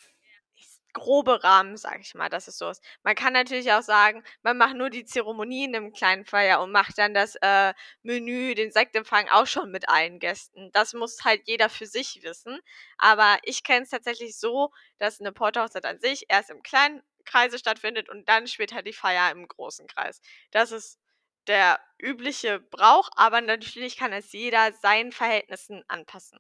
grobe 0.96 1.44
Rahmen, 1.44 1.76
sage 1.76 2.00
ich 2.02 2.16
mal, 2.16 2.30
dass 2.30 2.48
es 2.48 2.58
so 2.58 2.70
ist. 2.70 2.82
Man 3.04 3.16
kann 3.16 3.34
natürlich 3.34 3.72
auch 3.74 3.82
sagen, 3.82 4.24
man 4.44 4.58
macht 4.58 4.76
nur 4.76 4.90
die 4.90 5.04
Zeremonie 5.04 5.66
in 5.66 5.76
einem 5.76 5.92
kleinen 5.92 6.26
Feier 6.26 6.62
und 6.62 6.72
macht 6.72 6.98
dann 6.98 7.14
das 7.14 7.36
äh, 7.42 7.74
Menü, 8.02 8.56
den 8.56 8.72
Sektempfang 8.72 9.28
auch 9.30 9.46
schon 9.46 9.72
mit 9.72 9.90
allen 9.90 10.20
Gästen. 10.20 10.72
Das 10.72 10.94
muss 10.94 11.26
halt 11.26 11.42
jeder 11.46 11.70
für 11.70 11.86
sich 11.86 12.22
wissen. 12.24 12.60
Aber 12.98 13.38
ich 13.44 13.64
kenne 13.64 13.84
es 13.84 13.90
tatsächlich 13.90 14.40
so, 14.40 14.72
dass 14.98 15.20
eine 15.20 15.34
Porterhochzeit 15.34 15.86
an 15.86 16.00
sich 16.00 16.26
erst 16.30 16.50
im 16.50 16.64
kleinen 16.64 17.04
Kreise 17.26 17.60
stattfindet 17.60 18.10
und 18.10 18.28
dann 18.30 18.48
später 18.48 18.82
die 18.82 18.94
Feier 18.94 19.32
im 19.32 19.48
großen 19.48 19.88
Kreis. 19.88 20.22
Das 20.52 20.72
ist 20.72 21.00
der 21.48 21.80
übliche 22.00 22.60
Brauch, 22.60 23.10
aber 23.16 23.42
natürlich 23.42 23.98
kann 23.98 24.14
es 24.14 24.32
jeder 24.32 24.72
seinen 24.74 25.12
Verhältnissen 25.12 25.84
anpassen. 25.88 26.40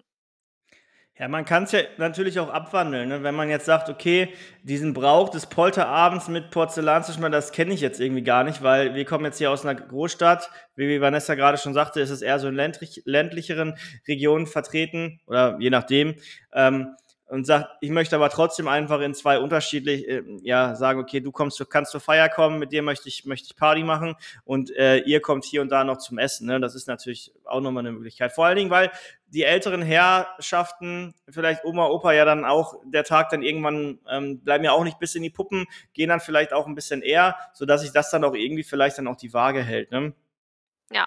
Ja, 1.18 1.30
man 1.30 1.46
kann 1.46 1.64
es 1.64 1.72
ja 1.72 1.80
natürlich 1.96 2.42
auch 2.42 2.50
abwandeln. 2.50 3.08
Ne? 3.08 3.24
Wenn 3.24 3.36
man 3.36 3.50
jetzt 3.50 3.66
sagt, 3.66 3.88
okay, 3.88 4.34
diesen 4.64 4.94
Brauch 4.94 5.30
des 5.30 5.46
Polterabends 5.46 6.28
mit 6.28 6.52
Porzellanzwischmann, 6.52 7.32
das 7.32 7.54
kenne 7.54 7.74
ich 7.74 7.80
jetzt 7.80 8.02
irgendwie 8.02 8.24
gar 8.24 8.44
nicht, 8.44 8.64
weil 8.64 8.96
wir 8.96 9.06
kommen 9.06 9.24
jetzt 9.24 9.38
hier 9.38 9.50
aus 9.50 9.66
einer 9.66 9.80
Großstadt. 9.80 10.50
Wie 10.76 11.00
Vanessa 11.00 11.36
gerade 11.36 11.58
schon 11.58 11.74
sagte, 11.74 12.02
ist 12.02 12.10
es 12.10 12.22
eher 12.22 12.38
so 12.40 12.50
in 12.50 12.56
ländlich, 12.56 13.02
ländlicheren 13.06 13.78
Regionen 14.10 14.46
vertreten 14.46 15.22
oder 15.26 15.56
je 15.58 15.70
nachdem. 15.70 16.16
Ähm, 16.52 16.94
und 17.28 17.46
sagt, 17.46 17.70
ich 17.82 17.90
möchte 17.90 18.16
aber 18.16 18.30
trotzdem 18.30 18.68
einfach 18.68 19.00
in 19.02 19.14
zwei 19.16 19.40
unterschiedlich, 19.40 20.08
äh, 20.08 20.24
ja, 20.44 20.76
sagen, 20.76 21.00
okay, 21.00 21.22
du 21.22 21.32
kommst, 21.32 21.60
du 21.60 21.66
kannst 21.66 21.92
zur 21.92 22.02
Feier 22.02 22.30
kommen, 22.30 22.60
mit 22.60 22.72
dir 22.72 22.84
möchte 22.84 23.10
ich, 23.10 23.26
möchte 23.26 23.48
ich 23.50 23.56
Party 23.56 23.84
machen 23.84 24.16
und 24.44 24.70
äh, 24.76 24.98
ihr 25.00 25.22
kommt 25.22 25.44
hier 25.46 25.62
und 25.62 25.70
da 25.70 25.84
noch 25.84 25.98
zum 25.98 26.20
Essen. 26.20 26.46
Ne? 26.48 26.60
Das 26.60 26.76
ist 26.76 26.88
natürlich 26.88 27.34
auch 27.46 27.62
nochmal 27.62 27.82
eine 27.82 27.94
Möglichkeit. 27.94 28.32
Vor 28.32 28.46
allen 28.46 28.58
Dingen, 28.58 28.70
weil 28.70 28.92
die 29.28 29.44
älteren 29.44 29.82
Herrschaften, 29.82 31.16
vielleicht 31.28 31.66
Oma, 31.66 31.88
Opa 31.88 32.14
ja 32.14 32.26
dann 32.26 32.46
auch, 32.46 32.76
der 32.86 33.04
Tag 33.04 33.30
dann 33.30 33.42
irgendwann, 33.42 34.00
ähm, 34.10 34.42
bleiben 34.42 34.64
ja 34.64 34.72
auch 34.72 34.84
nicht 34.84 35.00
bis 35.00 35.16
in 35.16 35.24
die 35.24 35.32
Puppen, 35.32 35.66
gehen 35.94 36.10
dann 36.10 36.20
vielleicht 36.20 36.54
auch 36.54 36.68
ein 36.68 36.76
bisschen 36.76 37.02
eher, 37.02 37.36
sodass 37.54 37.82
sich 37.82 37.92
das 37.92 38.12
dann 38.12 38.24
auch 38.24 38.36
irgendwie 38.36 38.64
vielleicht 38.64 39.00
dann 39.00 39.08
auch 39.08 39.18
die 39.18 39.34
Waage 39.34 39.64
hält. 39.64 39.92
Ne? 39.92 40.14
Ja, 40.92 41.06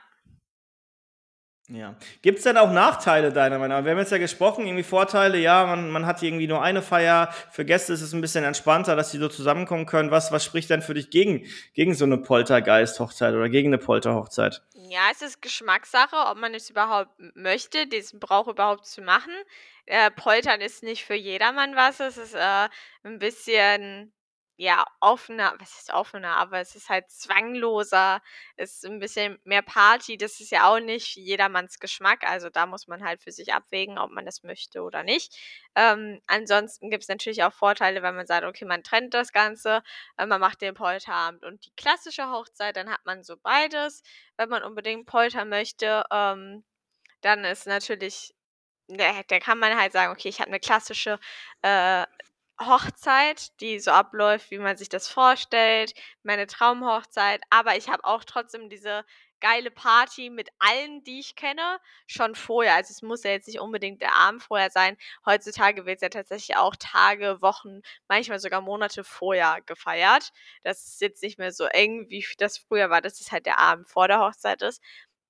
ja. 1.68 1.94
Gibt 2.22 2.38
es 2.38 2.44
denn 2.44 2.57
auch 2.57 2.72
Nachteile 2.72 3.31
deiner 3.31 3.59
Meinung 3.59 3.78
nach? 3.78 3.85
Wir 3.85 3.92
haben 3.92 3.98
jetzt 3.98 4.11
ja 4.11 4.18
gesprochen, 4.18 4.66
irgendwie 4.66 4.83
Vorteile, 4.83 5.38
ja, 5.38 5.66
man, 5.66 5.90
man 5.90 6.07
hat 6.07 6.22
irgendwie 6.22 6.46
nur 6.46 6.62
eine 6.62 6.81
Feier. 6.81 7.33
Für 7.50 7.66
Gäste 7.66 7.92
ist 7.92 8.00
es 8.00 8.14
ein 8.14 8.22
bisschen 8.22 8.42
entspannter, 8.42 8.96
dass 8.96 9.11
sie 9.11 9.18
so 9.18 9.28
zusammenkommen 9.28 9.85
können. 9.85 10.11
Was, 10.11 10.33
was 10.33 10.44
spricht 10.44 10.70
denn 10.70 10.81
für 10.81 10.94
dich 10.94 11.11
gegen, 11.11 11.44
gegen 11.74 11.94
so 11.94 12.07
eine 12.07 12.16
Poltergeist-Hochzeit 12.16 13.35
oder 13.35 13.50
gegen 13.50 13.68
eine 13.68 13.78
Polterhochzeit? 13.78 14.62
Ja, 14.74 15.11
es 15.12 15.20
ist 15.20 15.42
Geschmackssache, 15.42 16.16
ob 16.16 16.38
man 16.38 16.54
es 16.54 16.70
überhaupt 16.70 17.11
möchte, 17.35 17.87
diesen 17.87 18.18
Brauch 18.18 18.48
überhaupt 18.48 18.87
zu 18.87 19.02
machen. 19.02 19.33
Äh, 19.85 20.11
Poltern 20.11 20.62
ist 20.62 20.83
nicht 20.83 21.04
für 21.04 21.14
jedermann 21.14 21.76
was. 21.76 22.00
Es 22.00 22.16
ist 22.16 22.35
äh, 22.35 22.68
ein 23.02 23.18
bisschen 23.18 24.12
ja, 24.61 24.85
offener 25.01 25.55
was 25.61 25.79
ist 25.79 25.92
offener, 25.94 26.37
aber 26.37 26.59
es 26.61 26.75
ist 26.75 26.88
halt 26.88 27.09
zwangloser, 27.11 28.21
ist 28.57 28.85
ein 28.85 28.99
bisschen 28.99 29.38
mehr 29.44 29.62
Party. 29.62 30.16
Das 30.18 30.40
ist 30.40 30.51
ja 30.51 30.68
auch 30.68 30.81
nicht 30.81 31.14
jedermanns 31.16 31.79
Geschmack, 31.79 32.25
also 32.29 32.51
da 32.51 32.66
muss 32.66 32.88
man 32.88 33.05
halt 33.05 33.23
für 33.23 33.31
sich 33.33 33.55
abwägen, 33.55 33.99
ob 33.99 34.11
man 34.11 34.27
das 34.27 34.42
möchte 34.42 34.83
oder 34.83 35.05
nicht. 35.05 35.37
Ähm, 35.77 36.21
ansonsten 36.27 36.90
es 36.92 37.09
natürlich 37.09 37.44
auch 37.44 37.53
Vorteile, 37.53 38.03
wenn 38.03 38.16
man 38.16 38.27
sagt: 38.27 38.44
„Okay, 38.44 38.64
man 38.64 38.83
trennt 38.83 39.14
das 39.14 39.33
Ganze, 39.33 39.83
äh, 40.16 40.27
man 40.27 40.40
macht 40.40 40.61
den 40.61 40.75
Polterabend 40.75 41.44
und 41.44 41.64
die 41.66 41.73
klassische 41.77 42.29
Hochzeit“, 42.31 42.77
dann 42.77 42.90
hat 42.90 43.05
man 43.07 43.23
so 43.25 43.37
beides. 43.37 44.03
Wenn 44.37 44.49
man 44.49 44.62
unbedingt 44.64 45.07
poltern 45.07 45.49
möchte, 45.49 46.05
ähm, 46.11 46.64
dann 47.23 47.44
ist 47.44 47.66
natürlich 47.66 48.35
da 48.88 49.23
da 49.29 49.38
kann 49.40 49.59
man 49.59 49.79
halt 49.79 49.92
sagen: 49.92 50.12
„Okay, 50.12 50.29
ich 50.29 50.40
habe 50.40 50.49
eine 50.51 50.61
klassische, 50.61 51.18
äh 51.62 52.07
Hochzeit, 52.61 53.61
die 53.61 53.79
so 53.81 53.90
abläuft, 53.92 54.51
wie 54.51 54.59
man 54.59 54.77
sich 54.77 54.88
das 54.88 55.09
vorstellt, 55.09 55.94
meine 56.23 56.47
Traumhochzeit, 56.47 57.40
aber 57.51 57.77
ich 57.77 57.88
habe 57.88 58.05
auch 58.05 58.25
trotzdem 58.25 58.68
diese 58.68 59.05
geile 59.40 59.71
Party 59.71 60.31
mit 60.31 60.49
allen, 60.59 61.05
die 61.05 61.21
ich 61.21 61.37
kenne, 61.37 61.79
schon 62.09 62.35
vorher. 62.35 62.75
Also 62.75 62.90
es 62.92 63.03
muss 63.03 63.23
ja 63.23 63.31
jetzt 63.31 63.47
nicht 63.47 63.61
unbedingt 63.61 64.03
der 64.03 64.14
Abend 64.14 64.42
vorher 64.42 64.71
sein. 64.71 64.97
Heutzutage 65.25 65.87
wird 65.87 65.97
es 65.97 66.03
ja 66.03 66.09
tatsächlich 66.09 66.57
auch 66.57 66.75
Tage, 66.77 67.40
Wochen, 67.40 67.83
manchmal 68.09 68.40
sogar 68.40 68.61
Monate 68.61 69.05
vorher 69.05 69.61
gefeiert. 69.64 70.31
Das 70.64 70.85
ist 70.85 71.01
jetzt 71.01 71.23
nicht 71.23 71.38
mehr 71.38 71.53
so 71.53 71.64
eng, 71.66 72.07
wie 72.11 72.25
das 72.38 72.59
früher 72.59 72.90
war, 72.90 73.01
dass 73.01 73.21
es 73.21 73.31
halt 73.33 73.47
der 73.47 73.59
Abend 73.61 73.88
vor 73.88 74.09
der 74.09 74.21
Hochzeit 74.21 74.62
ist. 74.62 74.83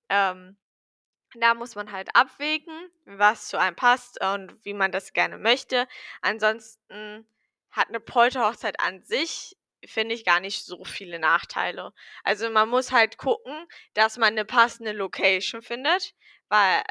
Ähm, 0.09 0.57
da 1.35 1.55
muss 1.55 1.75
man 1.75 1.93
halt 1.93 2.09
abwägen, 2.15 2.75
was 3.05 3.49
zu 3.49 3.59
einem 3.59 3.77
passt 3.77 4.21
und 4.23 4.65
wie 4.65 4.75
man 4.75 4.93
das 4.93 5.13
gerne 5.13 5.39
möchte. 5.39 5.87
Ansonsten 6.23 7.27
hat 7.71 7.89
eine 7.89 8.01
Polterhochzeit 8.01 8.81
an 8.81 9.03
sich, 9.03 9.57
finde 9.87 10.15
ich, 10.15 10.25
gar 10.25 10.41
nicht 10.41 10.65
so 10.65 10.85
viele 10.85 11.19
Nachteile. 11.19 11.93
Also, 12.25 12.51
man 12.51 12.69
muss 12.69 12.93
halt 12.93 13.19
gucken, 13.19 13.67
dass 13.95 14.17
man 14.19 14.29
eine 14.35 14.45
passende 14.45 14.93
Location 14.93 15.63
findet, 15.63 16.15
weil 16.49 16.83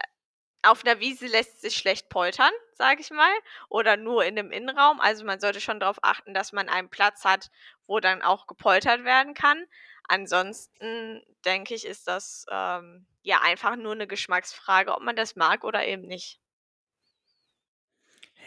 auf 0.64 0.84
einer 0.86 1.00
Wiese 1.00 1.28
lässt 1.28 1.62
sich 1.62 1.76
schlecht 1.78 2.10
poltern, 2.10 2.52
sage 2.74 3.02
ich 3.02 3.12
mal, 3.12 3.32
oder 3.70 3.98
nur 3.98 4.26
in 4.26 4.36
'nem 4.36 4.52
Innenraum. 4.52 5.00
Also, 5.00 5.26
man 5.26 5.40
sollte 5.40 5.62
schon 5.62 5.80
darauf 5.80 5.98
achten, 6.04 6.34
dass 6.34 6.52
man 6.54 6.70
einen 6.70 6.90
Platz 6.90 7.24
hat, 7.26 7.50
wo 7.88 8.00
dann 8.00 8.22
auch 8.22 8.48
gepoltert 8.48 9.04
werden 9.06 9.34
kann. 9.34 9.66
Ansonsten 10.08 11.22
denke 11.46 11.74
ich, 11.74 11.86
ist 11.86 12.08
das, 12.08 12.46
ähm, 12.52 13.06
ja 13.24 13.42
einfach 13.44 13.76
nur 13.76 13.92
eine 13.92 14.08
Geschmacksfrage, 14.08 14.96
ob 14.96 15.04
man 15.04 15.16
das 15.16 15.36
mag 15.36 15.64
oder 15.64 15.86
eben 15.86 16.04
nicht. 16.04 16.40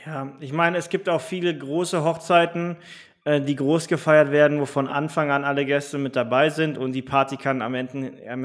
Ja, 0.07 0.33
ich 0.40 0.53
meine, 0.53 0.79
es 0.79 0.88
gibt 0.88 1.09
auch 1.11 1.20
viele 1.20 1.57
große 1.57 2.03
Hochzeiten, 2.03 2.79
äh, 3.25 3.42
die 3.42 3.55
groß 3.55 3.87
gefeiert 3.87 4.31
werden, 4.31 4.59
wo 4.61 4.64
von 4.64 4.88
Anfang 4.88 5.31
an 5.31 5.44
alle 5.44 5.66
Gäste 5.66 5.99
mit 5.99 6.16
dabei 6.16 6.49
sind 6.49 6.79
und 6.79 6.92
die 6.92 7.03
Party 7.03 7.37
kann 7.37 7.61
am 7.61 7.75
Ende, 7.75 8.27
am 8.27 8.44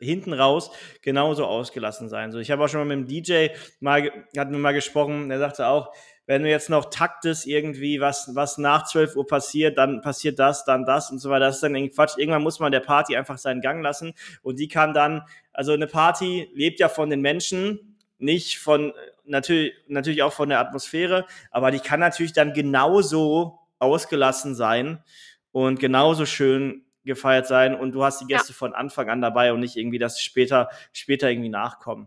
hinten 0.00 0.32
raus 0.32 0.70
genauso 1.02 1.44
ausgelassen 1.44 2.08
sein. 2.08 2.32
So, 2.32 2.38
ich 2.38 2.50
habe 2.50 2.64
auch 2.64 2.68
schon 2.68 2.80
mal 2.80 2.96
mit 2.96 3.10
dem 3.10 3.24
DJ 3.24 3.48
mal, 3.80 4.10
hat 4.36 4.50
mir 4.50 4.58
mal 4.58 4.72
gesprochen, 4.72 5.28
der 5.28 5.38
sagte 5.38 5.66
auch, 5.66 5.92
wenn 6.28 6.42
du 6.42 6.50
jetzt 6.50 6.68
noch 6.68 6.90
taktest 6.90 7.46
irgendwie, 7.46 8.02
was, 8.02 8.34
was 8.34 8.58
nach 8.58 8.84
12 8.84 9.16
Uhr 9.16 9.26
passiert, 9.26 9.78
dann 9.78 10.02
passiert 10.02 10.38
das, 10.38 10.66
dann 10.66 10.84
das 10.84 11.10
und 11.10 11.20
so 11.20 11.30
weiter. 11.30 11.46
Das 11.46 11.54
ist 11.56 11.62
dann 11.62 11.74
irgendwie 11.74 11.94
Quatsch. 11.94 12.18
Irgendwann 12.18 12.42
muss 12.42 12.60
man 12.60 12.70
der 12.70 12.80
Party 12.80 13.16
einfach 13.16 13.38
seinen 13.38 13.62
Gang 13.62 13.82
lassen 13.82 14.12
und 14.42 14.58
die 14.58 14.68
kann 14.68 14.92
dann, 14.92 15.22
also 15.54 15.72
eine 15.72 15.86
Party 15.86 16.50
lebt 16.52 16.80
ja 16.80 16.90
von 16.90 17.08
den 17.08 17.22
Menschen, 17.22 17.96
nicht 18.18 18.58
von, 18.58 18.92
natürlich, 19.24 19.72
natürlich 19.86 20.22
auch 20.22 20.34
von 20.34 20.50
der 20.50 20.60
Atmosphäre, 20.60 21.24
aber 21.50 21.70
die 21.70 21.80
kann 21.80 21.98
natürlich 21.98 22.34
dann 22.34 22.52
genauso 22.52 23.60
ausgelassen 23.78 24.54
sein 24.54 25.02
und 25.50 25.80
genauso 25.80 26.26
schön 26.26 26.84
gefeiert 27.04 27.46
sein 27.46 27.74
und 27.74 27.92
du 27.92 28.04
hast 28.04 28.20
die 28.20 28.26
Gäste 28.26 28.52
ja. 28.52 28.58
von 28.58 28.74
Anfang 28.74 29.08
an 29.08 29.22
dabei 29.22 29.54
und 29.54 29.60
nicht 29.60 29.76
irgendwie 29.76 29.98
das 29.98 30.20
später, 30.20 30.68
später 30.92 31.30
irgendwie 31.30 31.48
nachkommen. 31.48 32.06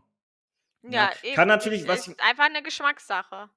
Ja, 0.84 0.92
ja. 0.92 1.12
Eben. 1.24 1.36
kann 1.36 1.48
natürlich, 1.48 1.88
was 1.88 2.08
ist 2.08 2.22
einfach 2.22 2.46
eine 2.46 2.62
Geschmackssache. 2.62 3.50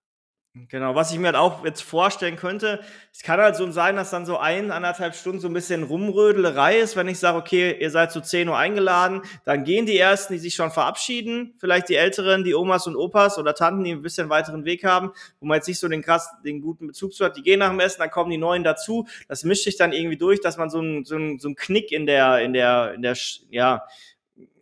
Genau, 0.68 0.94
was 0.94 1.10
ich 1.10 1.18
mir 1.18 1.26
halt 1.26 1.36
auch 1.36 1.64
jetzt 1.64 1.82
vorstellen 1.82 2.36
könnte, 2.36 2.78
es 3.12 3.22
kann 3.24 3.40
halt 3.40 3.56
so 3.56 3.68
sein, 3.72 3.96
dass 3.96 4.10
dann 4.10 4.24
so 4.24 4.38
ein, 4.38 4.70
anderthalb 4.70 5.16
Stunden 5.16 5.40
so 5.40 5.48
ein 5.48 5.52
bisschen 5.52 5.82
Rumrödelerei 5.82 6.78
ist, 6.78 6.94
wenn 6.94 7.08
ich 7.08 7.18
sage, 7.18 7.38
okay, 7.38 7.76
ihr 7.76 7.90
seid 7.90 8.12
zu 8.12 8.20
so 8.20 8.24
10 8.24 8.48
Uhr 8.48 8.56
eingeladen, 8.56 9.22
dann 9.44 9.64
gehen 9.64 9.84
die 9.84 9.98
Ersten, 9.98 10.32
die 10.32 10.38
sich 10.38 10.54
schon 10.54 10.70
verabschieden, 10.70 11.54
vielleicht 11.58 11.88
die 11.88 11.96
Älteren, 11.96 12.44
die 12.44 12.54
Omas 12.54 12.86
und 12.86 12.94
Opas 12.94 13.36
oder 13.36 13.56
Tanten, 13.56 13.82
die 13.82 13.90
ein 13.90 14.02
bisschen 14.02 14.28
weiteren 14.28 14.64
Weg 14.64 14.84
haben, 14.84 15.10
wo 15.40 15.46
man 15.46 15.56
jetzt 15.56 15.66
nicht 15.66 15.80
so 15.80 15.88
den 15.88 16.02
krass, 16.02 16.30
den 16.44 16.60
guten 16.60 16.86
Bezug 16.86 17.14
zu 17.14 17.24
hat, 17.24 17.36
die 17.36 17.42
gehen 17.42 17.58
nach 17.58 17.70
dem 17.70 17.80
Essen, 17.80 17.98
dann 17.98 18.12
kommen 18.12 18.30
die 18.30 18.38
Neuen 18.38 18.62
dazu, 18.62 19.08
das 19.26 19.42
mischt 19.42 19.64
sich 19.64 19.76
dann 19.76 19.92
irgendwie 19.92 20.18
durch, 20.18 20.40
dass 20.40 20.56
man 20.56 20.70
so 20.70 20.78
einen 20.78 21.04
so 21.04 21.16
ein, 21.16 21.40
so 21.40 21.48
ein 21.48 21.56
Knick 21.56 21.90
in 21.90 22.06
der, 22.06 22.38
in 22.38 22.52
der, 22.52 22.94
in 22.94 23.02
der, 23.02 23.16
ja, 23.50 23.82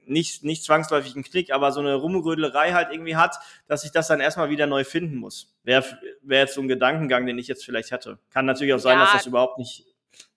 nicht, 0.06 0.44
nicht 0.44 0.64
zwangsläufig 0.64 1.14
ein 1.14 1.24
Knick, 1.24 1.52
aber 1.52 1.72
so 1.72 1.80
eine 1.80 1.94
Rumrödelerei 1.94 2.72
halt 2.72 2.92
irgendwie 2.92 3.16
hat, 3.16 3.36
dass 3.66 3.84
ich 3.84 3.92
das 3.92 4.08
dann 4.08 4.20
erstmal 4.20 4.50
wieder 4.50 4.66
neu 4.66 4.84
finden 4.84 5.16
muss. 5.16 5.54
Wäre 5.62 5.84
wär 6.22 6.40
jetzt 6.40 6.54
so 6.54 6.60
ein 6.60 6.68
Gedankengang, 6.68 7.26
den 7.26 7.38
ich 7.38 7.48
jetzt 7.48 7.64
vielleicht 7.64 7.90
hätte. 7.90 8.18
Kann 8.30 8.46
natürlich 8.46 8.74
auch 8.74 8.78
sein, 8.78 8.98
ja, 8.98 9.04
dass 9.04 9.12
das 9.12 9.26
überhaupt 9.26 9.58
nicht 9.58 9.86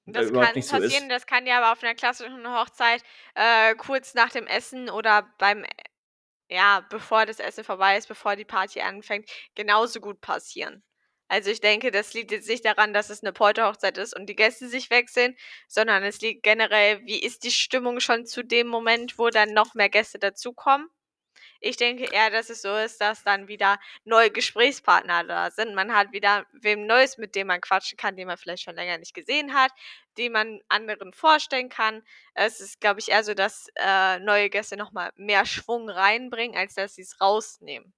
das 0.08 0.32
kann 0.32 0.54
passieren, 0.54 1.04
so 1.04 1.10
das 1.10 1.26
kann 1.26 1.48
ja 1.48 1.58
aber 1.58 1.72
auf 1.72 1.84
einer 1.84 1.96
klassischen 1.96 2.48
Hochzeit 2.48 3.02
äh, 3.34 3.74
kurz 3.76 4.14
nach 4.14 4.30
dem 4.30 4.46
Essen 4.46 4.90
oder 4.90 5.28
beim, 5.40 5.66
ja, 6.48 6.86
bevor 6.90 7.26
das 7.26 7.40
Essen 7.40 7.64
vorbei 7.64 7.98
ist, 7.98 8.08
bevor 8.08 8.36
die 8.36 8.46
Party 8.46 8.82
anfängt, 8.82 9.28
genauso 9.56 10.00
gut 10.00 10.22
passieren. 10.22 10.84
Also 11.28 11.50
ich 11.50 11.60
denke, 11.60 11.92
das 11.92 12.14
liegt 12.14 12.32
jetzt 12.32 12.48
nicht 12.48 12.66
daran, 12.66 12.94
dass 12.94 13.10
es 13.10 13.24
eine 13.24 13.34
Polterhochzeit 13.34 13.98
ist 13.98 14.16
und 14.16 14.28
die 14.28 14.36
Gäste 14.36 14.68
sich 14.68 14.90
wechseln, 14.90 15.36
sondern 15.68 16.04
es 16.04 16.22
liegt 16.22 16.44
generell, 16.44 17.02
wie 17.06 17.20
ist 17.20 17.44
die 17.44 17.52
Stimmung 17.52 18.00
schon 18.00 18.26
zu 18.26 18.44
dem 18.44 18.68
Moment, 18.68 19.18
wo 19.18 19.30
dann 19.30 19.54
noch 19.54 19.74
mehr 19.74 19.90
Gäste 19.90 20.20
dazukommen. 20.20 20.88
Ich 21.60 21.78
denke 21.78 22.06
eher, 22.06 22.30
dass 22.30 22.50
es 22.52 22.62
so 22.62 22.76
ist, 22.76 23.02
dass 23.02 23.24
dann 23.24 23.48
wieder 23.48 23.80
neue 24.04 24.30
Gesprächspartner 24.30 25.24
da 25.24 25.50
sind. 25.50 25.74
Man 25.74 25.96
hat 25.96 26.12
wieder 26.12 26.46
wem 26.54 26.86
Neues, 26.86 27.18
mit 27.18 27.34
dem 27.36 27.48
man 27.48 27.62
quatschen 27.62 27.98
kann, 27.98 28.16
den 28.16 28.28
man 28.28 28.38
vielleicht 28.38 28.64
schon 28.64 28.76
länger 28.76 29.00
nicht 29.00 29.16
gesehen 29.16 29.54
hat, 29.54 29.72
den 30.18 30.32
man 30.32 30.62
anderen 30.68 31.12
vorstellen 31.12 31.70
kann. 31.70 32.04
Es 32.36 32.60
ist, 32.60 32.80
glaube 32.82 33.00
ich, 33.00 33.10
eher 33.10 33.24
so, 33.24 33.34
dass 33.34 33.68
äh, 33.76 34.20
neue 34.20 34.50
Gäste 34.52 34.78
nochmal 34.78 35.12
mehr 35.16 35.46
Schwung 35.46 35.90
reinbringen, 35.90 36.56
als 36.58 36.76
dass 36.76 36.96
sie 36.96 37.02
es 37.02 37.20
rausnehmen. 37.20 37.94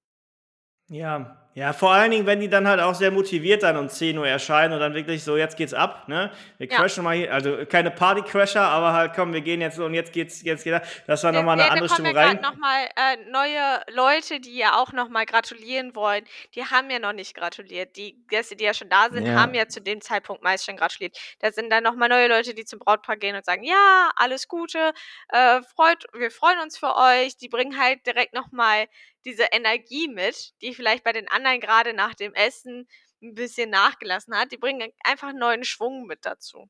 Ja, 0.89 1.46
ja, 1.57 1.73
vor 1.73 1.91
allen 1.91 2.11
Dingen, 2.11 2.27
wenn 2.27 2.39
die 2.39 2.49
dann 2.49 2.67
halt 2.67 2.79
auch 2.79 2.93
sehr 2.93 3.09
motiviert 3.09 3.63
dann 3.63 3.77
um 3.77 3.89
10 3.89 4.15
Uhr 4.19 4.27
erscheinen 4.27 4.73
und 4.73 4.79
dann 4.79 4.93
wirklich 4.93 5.23
so, 5.23 5.37
jetzt 5.37 5.57
geht's 5.57 5.73
ab, 5.73 6.07
ne? 6.07 6.29
Wir 6.59 6.69
ja. 6.69 6.77
crashen 6.77 7.03
mal 7.03 7.15
hier, 7.15 7.33
also 7.33 7.65
keine 7.65 7.89
Party-Crasher, 7.89 8.61
aber 8.61 8.93
halt 8.93 9.13
komm, 9.15 9.33
wir 9.33 9.41
gehen 9.41 9.59
jetzt 9.59 9.79
und 9.79 9.95
jetzt 9.95 10.13
geht's, 10.13 10.43
jetzt 10.43 10.63
geht 10.63 10.79
das 11.07 11.23
war 11.23 11.31
nochmal 11.31 11.59
eine 11.59 11.71
andere 11.71 11.89
Stimmung 11.89 12.15
rein. 12.15 12.39
nochmal 12.41 12.87
äh, 12.95 13.17
neue 13.31 13.81
Leute, 13.91 14.39
die 14.39 14.55
ja 14.55 14.79
auch 14.79 14.93
nochmal 14.93 15.25
gratulieren 15.25 15.95
wollen, 15.95 16.25
die 16.53 16.63
haben 16.63 16.91
ja 16.91 16.99
noch 16.99 17.13
nicht 17.13 17.33
gratuliert. 17.33 17.95
Die 17.95 18.23
Gäste, 18.27 18.55
die 18.55 18.65
ja 18.65 18.75
schon 18.75 18.89
da 18.89 19.09
sind, 19.09 19.25
ja. 19.25 19.33
haben 19.33 19.55
ja 19.55 19.67
zu 19.67 19.81
dem 19.81 19.99
Zeitpunkt 19.99 20.43
meist 20.43 20.63
schon 20.63 20.77
gratuliert. 20.77 21.17
Da 21.39 21.51
sind 21.51 21.71
dann 21.71 21.83
nochmal 21.83 22.09
neue 22.09 22.27
Leute, 22.27 22.53
die 22.53 22.65
zum 22.65 22.77
Brautpaar 22.77 23.17
gehen 23.17 23.35
und 23.35 23.45
sagen, 23.45 23.63
ja, 23.63 24.11
alles 24.15 24.47
Gute, 24.47 24.93
äh, 25.29 25.61
freut, 25.75 26.05
wir 26.13 26.29
freuen 26.29 26.59
uns 26.59 26.77
für 26.77 26.95
euch. 26.95 27.35
Die 27.37 27.49
bringen 27.49 27.79
halt 27.79 28.05
direkt 28.05 28.35
nochmal 28.35 28.85
diese 29.27 29.47
Energie 29.51 30.07
mit, 30.07 30.53
die 30.61 30.73
vielleicht 30.73 31.03
bei 31.03 31.11
den 31.11 31.27
anderen 31.27 31.46
gerade 31.55 31.93
nach 31.93 32.13
dem 32.13 32.33
Essen 32.33 32.88
ein 33.21 33.33
bisschen 33.33 33.69
nachgelassen 33.69 34.36
hat. 34.36 34.51
Die 34.51 34.57
bringen 34.57 34.91
einfach 35.03 35.33
neuen 35.33 35.63
Schwung 35.63 36.05
mit 36.05 36.25
dazu. 36.25 36.69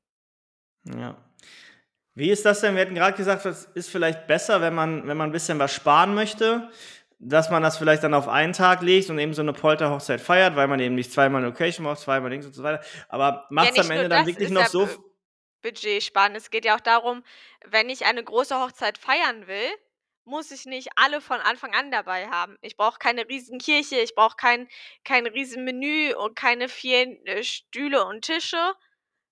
Ja. 0.85 1.17
Wie 2.13 2.31
ist 2.31 2.45
das 2.45 2.61
denn? 2.61 2.75
Wir 2.75 2.81
hatten 2.81 2.95
gerade 2.95 3.15
gesagt, 3.15 3.45
es 3.45 3.65
ist 3.75 3.89
vielleicht 3.89 4.25
besser, 4.27 4.61
wenn 4.61 4.73
man, 4.73 5.07
wenn 5.07 5.17
man 5.17 5.29
ein 5.29 5.33
bisschen 5.33 5.59
was 5.59 5.73
sparen 5.73 6.15
möchte, 6.15 6.71
dass 7.19 7.49
man 7.49 7.63
das 7.63 7.77
vielleicht 7.77 8.03
dann 8.03 8.13
auf 8.13 8.27
einen 8.27 8.53
Tag 8.53 8.81
legt 8.81 9.09
und 9.09 9.19
eben 9.19 9.33
so 9.33 9.41
eine 9.41 9.53
Polterhochzeit 9.53 10.21
feiert, 10.21 10.55
weil 10.55 10.67
man 10.67 10.79
eben 10.79 10.95
nicht 10.95 11.11
zweimal 11.11 11.41
eine 11.41 11.51
Location 11.51 11.83
macht, 11.83 11.99
zweimal 11.99 12.31
links 12.31 12.45
und 12.45 12.53
so 12.53 12.63
weiter. 12.63 12.83
Aber 13.09 13.45
macht 13.49 13.71
es 13.71 13.77
ja, 13.77 13.83
am 13.83 13.91
Ende 13.91 14.09
dann 14.09 14.25
wirklich 14.25 14.49
noch 14.49 14.67
so. 14.67 14.87
Budget 15.61 16.03
sparen. 16.03 16.35
Es 16.35 16.49
geht 16.49 16.65
ja 16.65 16.75
auch 16.75 16.81
darum, 16.81 17.23
wenn 17.65 17.89
ich 17.89 18.05
eine 18.05 18.23
große 18.23 18.55
Hochzeit 18.59 18.97
feiern 18.97 19.47
will, 19.47 19.69
muss 20.27 20.51
ich 20.51 20.65
nicht 20.65 20.89
alle 20.95 21.21
von 21.21 21.39
Anfang 21.39 21.73
an 21.73 21.89
dabei 21.89 22.27
haben. 22.29 22.57
Ich 22.61 22.77
brauche 22.77 22.99
keine 22.99 23.27
riesen 23.27 23.59
Kirche, 23.59 23.99
ich 23.99 24.13
brauche 24.13 24.35
kein, 24.35 24.67
kein 25.03 25.25
riesen 25.25 25.63
Menü 25.63 26.13
und 26.13 26.35
keine 26.35 26.69
vielen 26.69 27.25
äh, 27.25 27.43
Stühle 27.43 28.05
und 28.05 28.25
Tische, 28.25 28.75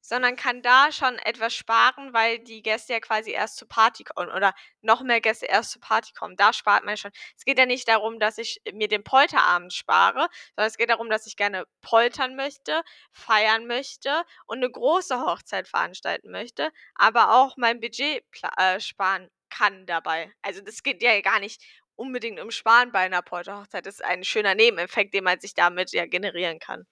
sondern 0.01 0.35
kann 0.35 0.61
da 0.61 0.91
schon 0.91 1.17
etwas 1.19 1.53
sparen, 1.55 2.13
weil 2.13 2.39
die 2.39 2.61
Gäste 2.61 2.93
ja 2.93 2.99
quasi 2.99 3.31
erst 3.31 3.57
zur 3.57 3.67
Party 3.67 4.03
kommen 4.03 4.31
oder 4.31 4.53
noch 4.81 5.01
mehr 5.01 5.19
Gäste 5.19 5.47
erst 5.47 5.71
zur 5.71 5.81
Party 5.81 6.13
kommen. 6.13 6.35
Da 6.37 6.53
spart 6.53 6.85
man 6.85 6.95
schon. 6.95 7.11
Es 7.35 7.43
geht 7.43 7.57
ja 7.57 7.65
nicht 7.65 7.87
darum, 7.87 8.19
dass 8.19 8.37
ich 8.37 8.61
mir 8.71 8.87
den 8.87 9.03
Polterabend 9.03 9.73
spare, 9.73 10.29
sondern 10.55 10.67
es 10.67 10.77
geht 10.77 10.89
darum, 10.91 11.09
dass 11.09 11.25
ich 11.27 11.35
gerne 11.37 11.65
poltern 11.81 12.35
möchte, 12.35 12.83
feiern 13.11 13.65
möchte 13.67 14.23
und 14.45 14.57
eine 14.59 14.69
große 14.71 15.19
Hochzeit 15.21 15.67
veranstalten 15.67 16.31
möchte, 16.31 16.71
aber 16.95 17.35
auch 17.35 17.57
mein 17.57 17.79
Budget 17.79 18.23
äh, 18.57 18.79
sparen 18.79 19.29
kann 19.57 19.85
dabei. 19.85 20.31
Also 20.41 20.61
das 20.61 20.83
geht 20.83 21.01
ja 21.01 21.19
gar 21.21 21.39
nicht 21.39 21.61
unbedingt 21.95 22.39
um 22.39 22.51
Sparen 22.51 22.91
bei 22.91 22.99
einer 22.99 23.21
Polterhochzeit. 23.21 23.85
Das 23.85 23.95
ist 23.95 24.05
ein 24.05 24.23
schöner 24.23 24.55
Nebeneffekt, 24.55 25.13
den 25.13 25.23
man 25.23 25.39
sich 25.39 25.53
damit 25.53 25.91
ja 25.91 26.05
generieren 26.05 26.59
kann. 26.59 26.85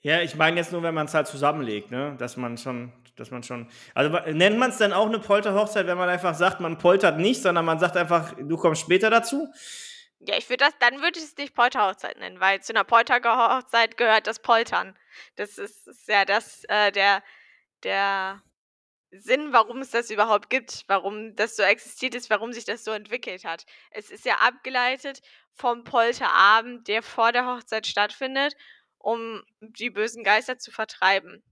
Ja, 0.00 0.20
ich 0.20 0.34
meine 0.34 0.58
jetzt 0.58 0.72
nur, 0.72 0.82
wenn 0.82 0.94
man 0.94 1.06
es 1.06 1.14
halt 1.14 1.26
zusammenlegt, 1.26 1.90
ne? 1.90 2.14
Dass 2.18 2.36
man 2.36 2.58
schon, 2.58 2.92
dass 3.16 3.30
man 3.30 3.42
schon. 3.42 3.70
Also 3.94 4.10
nennt 4.32 4.58
man 4.58 4.70
es 4.70 4.76
dann 4.76 4.92
auch 4.92 5.06
eine 5.06 5.18
Polterhochzeit, 5.18 5.86
wenn 5.86 5.96
man 5.96 6.10
einfach 6.10 6.34
sagt, 6.34 6.60
man 6.60 6.76
poltert 6.76 7.18
nicht, 7.18 7.40
sondern 7.40 7.64
man 7.64 7.78
sagt 7.78 7.96
einfach, 7.96 8.34
du 8.38 8.56
kommst 8.58 8.82
später 8.82 9.08
dazu? 9.08 9.48
Ja, 10.18 10.36
ich 10.36 10.48
würde 10.50 10.64
das, 10.64 10.74
dann 10.78 11.00
würde 11.00 11.18
ich 11.18 11.24
es 11.24 11.36
nicht 11.36 11.54
Polterhochzeit 11.54 12.18
nennen, 12.18 12.38
weil 12.38 12.60
zu 12.60 12.72
einer 12.74 12.84
Polterhochzeit 12.84 13.96
gehört 13.96 14.26
das 14.26 14.40
Poltern. 14.40 14.94
Das 15.36 15.56
ist, 15.56 15.86
ist 15.86 16.08
ja 16.08 16.24
das, 16.26 16.64
äh, 16.68 16.92
der, 16.92 17.22
der 17.82 18.42
Sinn, 19.18 19.52
warum 19.52 19.80
es 19.80 19.90
das 19.90 20.10
überhaupt 20.10 20.50
gibt, 20.50 20.84
warum 20.88 21.36
das 21.36 21.56
so 21.56 21.62
existiert 21.62 22.14
ist, 22.14 22.30
warum 22.30 22.52
sich 22.52 22.64
das 22.64 22.84
so 22.84 22.90
entwickelt 22.90 23.44
hat. 23.44 23.64
Es 23.90 24.10
ist 24.10 24.24
ja 24.24 24.36
abgeleitet 24.36 25.20
vom 25.52 25.84
Polterabend, 25.84 26.88
der 26.88 27.02
vor 27.02 27.32
der 27.32 27.46
Hochzeit 27.46 27.86
stattfindet, 27.86 28.56
um 28.98 29.42
die 29.60 29.90
bösen 29.90 30.24
Geister 30.24 30.58
zu 30.58 30.70
vertreiben. 30.72 31.42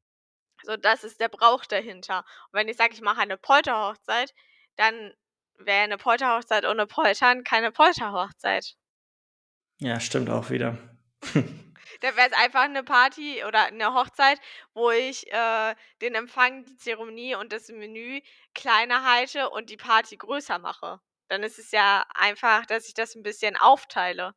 So, 0.65 0.77
das 0.77 1.05
ist 1.05 1.21
der 1.21 1.29
Brauch 1.29 1.65
dahinter. 1.65 2.19
Und 2.51 2.59
wenn 2.59 2.69
ich 2.69 2.77
sage, 2.77 2.95
ich 2.95 3.01
mache 3.01 3.21
eine 3.21 3.37
Polterhochzeit, 3.37 4.33
dann 4.77 5.13
wäre 5.59 5.83
eine 5.83 5.99
Polterhochzeit 5.99 6.65
ohne 6.65 6.87
Poltern 6.87 7.45
keine 7.45 7.73
Polterhochzeit. 7.73 8.77
Ja, 9.79 10.01
stimmt 10.01 10.31
auch 10.31 10.51
wieder. 10.51 10.79
Da 12.03 12.17
wäre 12.17 12.29
es 12.31 12.37
einfach 12.37 12.63
eine 12.63 12.83
Party 12.83 13.45
oder 13.45 13.67
eine 13.67 13.95
Hochzeit, 13.95 14.41
wo 14.75 14.91
ich, 14.91 15.33
äh, 15.33 15.75
den 16.01 16.17
Empfang, 16.17 16.65
die 16.65 16.77
Zeremonie 16.77 17.37
und 17.37 17.53
das 17.53 17.69
Menü 17.69 18.21
kleiner 18.55 19.05
halte 19.05 19.49
und 19.51 19.71
die 19.71 19.77
Party 19.77 20.17
größer 20.17 20.59
mache. 20.59 20.99
Dann 21.29 21.45
ist 21.45 21.61
es 21.61 21.71
ja 21.71 22.05
einfach, 22.15 22.67
dass 22.67 22.89
ich 22.89 22.95
das 22.95 23.15
ein 23.15 23.23
bisschen 23.23 23.57
aufteile. 23.57 24.35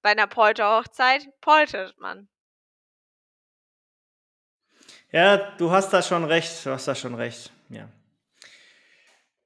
Bei 0.00 0.10
einer 0.10 0.28
Polterhochzeit 0.28 1.28
poltert 1.40 1.98
man. 1.98 2.28
Ja, 5.10 5.36
du 5.56 5.72
hast 5.72 5.90
da 5.90 6.02
schon 6.02 6.24
recht, 6.24 6.64
du 6.64 6.70
hast 6.70 6.86
da 6.86 6.94
schon 6.94 7.16
recht, 7.16 7.50
ja. 7.68 7.88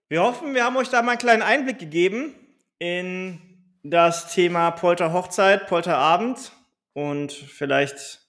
Wir 0.09 0.23
hoffen, 0.23 0.55
wir 0.55 0.65
haben 0.65 0.77
euch 0.77 0.91
da 0.91 1.01
mal 1.01 1.13
einen 1.13 1.21
kleinen 1.21 1.43
Einblick 1.43 1.79
gegeben 1.79 2.35
in 2.79 3.41
das 3.83 4.31
Thema 4.35 4.73
Polterhochzeit, 4.73 5.69
Polterabend. 5.69 6.53
Und 6.95 7.33
vielleicht. 7.33 8.21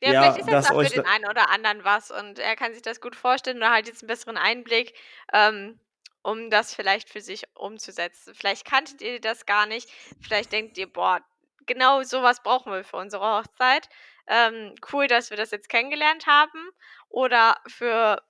Ja, 0.00 0.12
ja 0.12 0.22
vielleicht 0.32 0.38
ist 0.38 0.50
das, 0.50 0.70
auch 0.70 0.82
für 0.82 0.88
den 0.88 1.06
einen 1.06 1.26
oder 1.26 1.50
anderen 1.50 1.84
was 1.84 2.10
und 2.10 2.38
er 2.38 2.56
kann 2.56 2.72
sich 2.72 2.82
das 2.82 3.00
gut 3.00 3.14
vorstellen 3.14 3.58
oder 3.58 3.70
halt 3.70 3.86
jetzt 3.86 4.02
einen 4.02 4.08
besseren 4.08 4.36
Einblick, 4.36 4.94
ähm, 5.32 5.78
um 6.22 6.50
das 6.50 6.74
vielleicht 6.74 7.08
für 7.08 7.20
sich 7.20 7.44
umzusetzen. 7.54 8.34
Vielleicht 8.34 8.64
kanntet 8.64 9.00
ihr 9.00 9.20
das 9.20 9.46
gar 9.46 9.66
nicht. 9.66 9.88
Vielleicht 10.20 10.52
denkt 10.52 10.76
ihr, 10.78 10.92
boah, 10.92 11.20
genau 11.66 12.02
sowas 12.02 12.42
brauchen 12.42 12.72
wir 12.72 12.84
für 12.84 12.96
unsere 12.96 13.38
Hochzeit. 13.38 13.88
Ähm, 14.26 14.74
cool, 14.92 15.06
dass 15.06 15.30
wir 15.30 15.36
das 15.36 15.50
jetzt 15.50 15.68
kennengelernt 15.68 16.26
haben. 16.26 16.70
Oder 17.08 17.56
für 17.66 18.22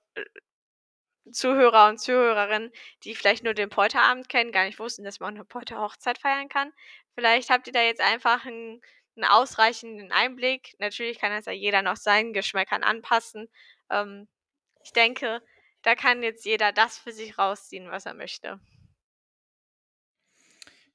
Zuhörer 1.31 1.89
und 1.89 1.99
Zuhörerinnen, 1.99 2.71
die 3.03 3.15
vielleicht 3.15 3.43
nur 3.43 3.53
den 3.53 3.69
Polterabend 3.69 4.29
kennen, 4.29 4.51
gar 4.51 4.65
nicht 4.65 4.79
wussten, 4.79 5.03
dass 5.03 5.19
man 5.19 5.35
'ne 5.35 5.45
Polterhochzeit 5.45 6.17
feiern 6.19 6.49
kann. 6.49 6.71
Vielleicht 7.15 7.49
habt 7.49 7.67
ihr 7.67 7.73
da 7.73 7.81
jetzt 7.83 8.01
einfach 8.01 8.45
einen 8.45 8.81
'n 9.17 9.23
ausreichenden 9.25 10.11
Einblick. 10.11 10.75
Natürlich 10.79 11.19
kann 11.19 11.31
das 11.31 11.45
ja 11.45 11.51
jeder 11.53 11.81
noch 11.81 11.97
seinen 11.97 12.33
Geschmäckern 12.33 12.83
anpassen. 12.83 13.47
Ähm, 13.89 14.27
ich 14.83 14.93
denke, 14.93 15.41
da 15.83 15.95
kann 15.95 16.23
jetzt 16.23 16.45
jeder 16.45 16.71
das 16.73 16.97
für 16.99 17.11
sich 17.13 17.37
rausziehen, 17.39 17.91
was 17.91 18.05
er 18.07 18.13
möchte. 18.15 18.59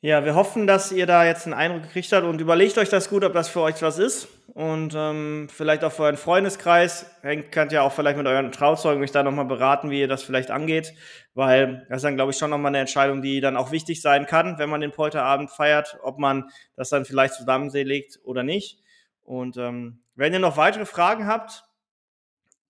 Ja, 0.00 0.24
wir 0.24 0.36
hoffen, 0.36 0.68
dass 0.68 0.92
ihr 0.92 1.06
da 1.06 1.24
jetzt 1.24 1.46
einen 1.46 1.54
Eindruck 1.54 1.82
gekriegt 1.82 2.12
habt 2.12 2.24
und 2.24 2.40
überlegt 2.40 2.78
euch 2.78 2.88
das 2.88 3.10
gut, 3.10 3.24
ob 3.24 3.32
das 3.32 3.48
für 3.48 3.62
euch 3.62 3.82
was 3.82 3.98
ist. 3.98 4.28
Und 4.54 4.94
ähm, 4.96 5.48
vielleicht 5.52 5.82
auch 5.82 5.90
für 5.90 6.04
euren 6.04 6.16
Freundeskreis. 6.16 7.10
Ihr 7.24 7.42
könnt 7.42 7.72
ja 7.72 7.82
auch 7.82 7.92
vielleicht 7.92 8.16
mit 8.16 8.28
euren 8.28 8.52
Trauzeugen 8.52 9.00
mich 9.00 9.10
da 9.10 9.24
nochmal 9.24 9.46
beraten, 9.46 9.90
wie 9.90 9.98
ihr 9.98 10.06
das 10.06 10.22
vielleicht 10.22 10.52
angeht. 10.52 10.94
Weil 11.34 11.84
das 11.88 11.96
ist 11.96 12.04
dann, 12.04 12.14
glaube 12.14 12.30
ich, 12.30 12.38
schon 12.38 12.50
nochmal 12.50 12.70
eine 12.70 12.78
Entscheidung, 12.78 13.22
die 13.22 13.40
dann 13.40 13.56
auch 13.56 13.72
wichtig 13.72 14.00
sein 14.00 14.26
kann, 14.26 14.56
wenn 14.58 14.70
man 14.70 14.80
den 14.80 14.92
Polterabend 14.92 15.50
feiert, 15.50 15.98
ob 16.04 16.20
man 16.20 16.48
das 16.76 16.90
dann 16.90 17.04
vielleicht 17.04 17.34
zusammenlegt 17.34 18.20
oder 18.22 18.44
nicht. 18.44 18.80
Und 19.22 19.56
ähm, 19.56 20.04
wenn 20.14 20.32
ihr 20.32 20.38
noch 20.38 20.56
weitere 20.56 20.86
Fragen 20.86 21.26
habt, 21.26 21.64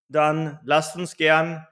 dann 0.08 0.60
lasst 0.64 0.96
uns 0.96 1.18
gern 1.18 1.66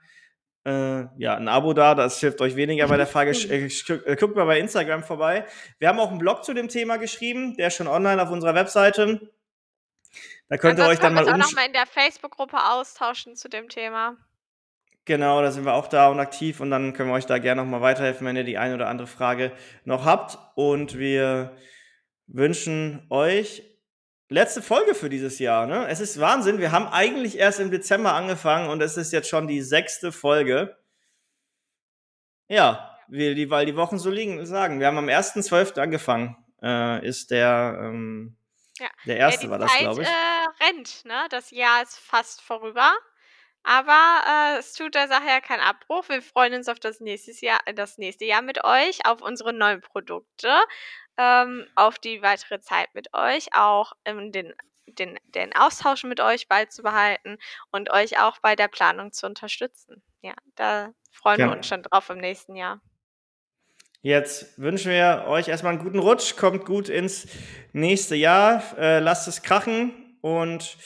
äh, 0.67 1.07
ja, 1.17 1.37
ein 1.37 1.47
Abo 1.47 1.73
da, 1.75 1.95
das 1.95 2.19
hilft 2.19 2.41
euch 2.41 2.57
weniger 2.57 2.89
bei 2.89 2.97
der 2.97 3.07
Frage. 3.07 3.31
Äh, 3.47 3.67
äh, 3.67 4.17
guckt 4.17 4.35
mal 4.35 4.45
bei 4.45 4.59
Instagram 4.59 5.05
vorbei. 5.05 5.47
Wir 5.79 5.89
haben 5.89 6.01
auch 6.01 6.11
einen 6.11 6.19
Blog 6.19 6.45
zu 6.45 6.55
dem 6.55 6.69
Thema 6.69 6.97
geschrieben, 6.97 7.57
der 7.57 7.69
ist 7.69 7.77
schon 7.77 7.87
online 7.87 8.21
auf 8.21 8.31
unserer 8.31 8.55
Webseite. 8.55 9.33
Da 10.49 10.57
könnt 10.57 10.79
ihr 10.79 10.87
euch 10.87 10.99
dann 10.99 11.15
mal 11.15 11.25
uns 11.25 11.33
auch 11.33 11.37
noch 11.37 11.53
mal 11.53 11.67
in 11.67 11.73
der 11.73 11.87
Facebook-Gruppe 11.87 12.57
austauschen 12.57 13.37
zu 13.37 13.49
dem 13.49 13.69
Thema. 13.69 14.17
Genau, 15.05 15.41
da 15.41 15.53
sind 15.53 15.65
wir 15.65 15.75
auch 15.75 15.87
da 15.87 16.09
und 16.09 16.19
aktiv 16.19 16.61
und 16.61 16.71
dann 16.71 16.93
können 16.93 17.11
wir 17.11 17.15
euch 17.15 17.27
da 17.27 17.39
gerne 17.39 17.63
noch 17.63 17.71
mal 17.71 17.81
weiterhelfen, 17.81 18.27
wenn 18.27 18.37
ihr 18.37 18.45
die 18.45 18.59
eine 18.59 18.75
oder 18.75 18.89
andere 18.89 19.07
Frage 19.07 19.53
noch 19.85 20.05
habt. 20.05 20.39
Und 20.57 20.99
wir 20.99 21.57
wünschen 22.27 23.07
euch 23.11 23.63
letzte 24.29 24.63
Folge 24.63 24.95
für 24.95 25.09
dieses 25.09 25.39
Jahr. 25.39 25.67
Ne? 25.67 25.87
Es 25.89 26.01
ist 26.01 26.21
Wahnsinn. 26.21 26.59
Wir 26.59 26.73
haben 26.73 26.89
eigentlich 26.89 27.39
erst 27.39 27.61
im 27.61 27.71
Dezember 27.71 28.15
angefangen 28.15 28.69
und 28.69 28.83
es 28.83 28.97
ist 28.97 29.13
jetzt 29.13 29.29
schon 29.29 29.47
die 29.47 29.63
sechste 29.63 30.13
Folge. 30.13 30.77
Ja, 32.49 32.97
wir, 33.09 33.51
weil 33.51 33.67
die 33.67 33.77
Wochen 33.77 33.99
so 33.99 34.11
liegen, 34.11 34.45
sagen. 34.47 34.81
Wir 34.81 34.87
haben 34.87 34.99
am 34.99 35.09
1.12. 35.09 35.79
angefangen. 35.81 36.37
Äh, 36.63 37.07
ist 37.07 37.31
der, 37.31 37.79
ähm, 37.81 38.37
ja. 38.79 38.89
der 39.05 39.17
erste, 39.19 39.47
ja, 39.47 39.51
war 39.51 39.59
das, 39.59 39.77
glaube 39.79 40.03
ich. 40.03 40.09
Äh, 40.09 40.65
rennt, 40.65 41.05
ne? 41.05 41.27
Das 41.31 41.51
Jahr 41.51 41.83
ist 41.83 41.99
fast 41.99 42.41
vorüber. 42.41 42.93
Aber 43.63 44.23
äh, 44.29 44.59
es 44.59 44.75
tut 44.75 44.95
der 44.95 45.09
Sache 45.09 45.27
ja 45.27 45.41
keinen 45.41 45.61
Abbruch. 45.61 46.09
Wir 46.09 46.23
freuen 46.23 46.55
uns 46.55 46.69
auf 46.69 46.79
das 46.79 47.01
nächste 47.01 47.33
Jahr, 47.45 47.59
das 47.75 47.99
nächste 47.99 48.25
Jahr 48.25 48.43
mit 48.43 48.65
euch, 48.65 49.05
auf 49.05 49.23
unsere 49.23 49.53
neuen 49.53 49.81
Produkte 49.81 50.49
ähm, 51.19 51.67
auf 51.75 51.99
die 51.99 52.23
weitere 52.23 52.61
Zeit 52.61 52.89
mit 52.95 53.15
euch, 53.15 53.55
auch 53.55 53.93
ähm, 54.05 54.33
den, 54.33 54.55
den, 54.87 55.19
den 55.35 55.55
Austausch 55.55 56.05
mit 56.05 56.21
euch 56.21 56.49
beizubehalten 56.49 57.39
und 57.71 57.91
euch 57.91 58.19
auch 58.19 58.39
bei 58.39 58.57
der 58.57 58.69
Planung 58.69 59.13
zu 59.13 59.27
unterstützen. 59.27 60.03
Ja, 60.23 60.35
da 60.57 60.93
freuen 61.11 61.41
ja. 61.41 61.47
wir 61.47 61.57
uns 61.57 61.67
schon 61.67 61.83
drauf 61.83 62.11
im 62.11 62.19
nächsten 62.19 62.57
Jahr. 62.57 62.81
Jetzt 64.03 64.57
wünschen 64.61 64.93
wir 64.93 65.25
euch 65.27 65.49
erstmal 65.49 65.73
einen 65.73 65.83
guten 65.83 65.99
Rutsch, 65.99 66.37
kommt 66.37 66.65
gut 66.65 66.89
ins 66.89 67.27
nächste 67.73 68.15
Jahr, 68.15 68.63
äh, 68.79 69.01
lasst 69.01 69.27
es 69.27 69.43
krachen 69.43 70.19
und 70.21 70.77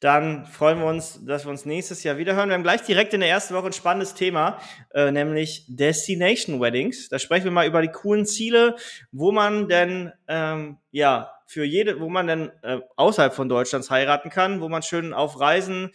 dann 0.00 0.46
freuen 0.46 0.78
wir 0.78 0.86
uns, 0.86 1.24
dass 1.26 1.44
wir 1.44 1.50
uns 1.50 1.66
nächstes 1.66 2.02
Jahr 2.02 2.16
wieder 2.16 2.34
hören. 2.34 2.48
Wir 2.48 2.54
haben 2.54 2.62
gleich 2.62 2.82
direkt 2.82 3.12
in 3.12 3.20
der 3.20 3.28
ersten 3.28 3.54
Woche 3.54 3.66
ein 3.66 3.72
spannendes 3.74 4.14
Thema, 4.14 4.58
äh, 4.94 5.10
nämlich 5.12 5.66
Destination 5.68 6.58
Weddings. 6.58 7.10
Da 7.10 7.18
sprechen 7.18 7.44
wir 7.44 7.50
mal 7.50 7.66
über 7.66 7.82
die 7.82 7.88
coolen 7.92 8.24
Ziele, 8.24 8.76
wo 9.12 9.30
man 9.30 9.68
denn 9.68 10.10
ähm, 10.26 10.78
ja 10.90 11.34
für 11.46 11.64
jede, 11.64 12.00
wo 12.00 12.08
man 12.08 12.26
denn 12.26 12.50
äh, 12.62 12.78
außerhalb 12.96 13.34
von 13.34 13.50
Deutschlands 13.50 13.90
heiraten 13.90 14.30
kann, 14.30 14.62
wo 14.62 14.70
man 14.70 14.82
schön 14.82 15.12
auf 15.12 15.38
Reisen 15.38 15.90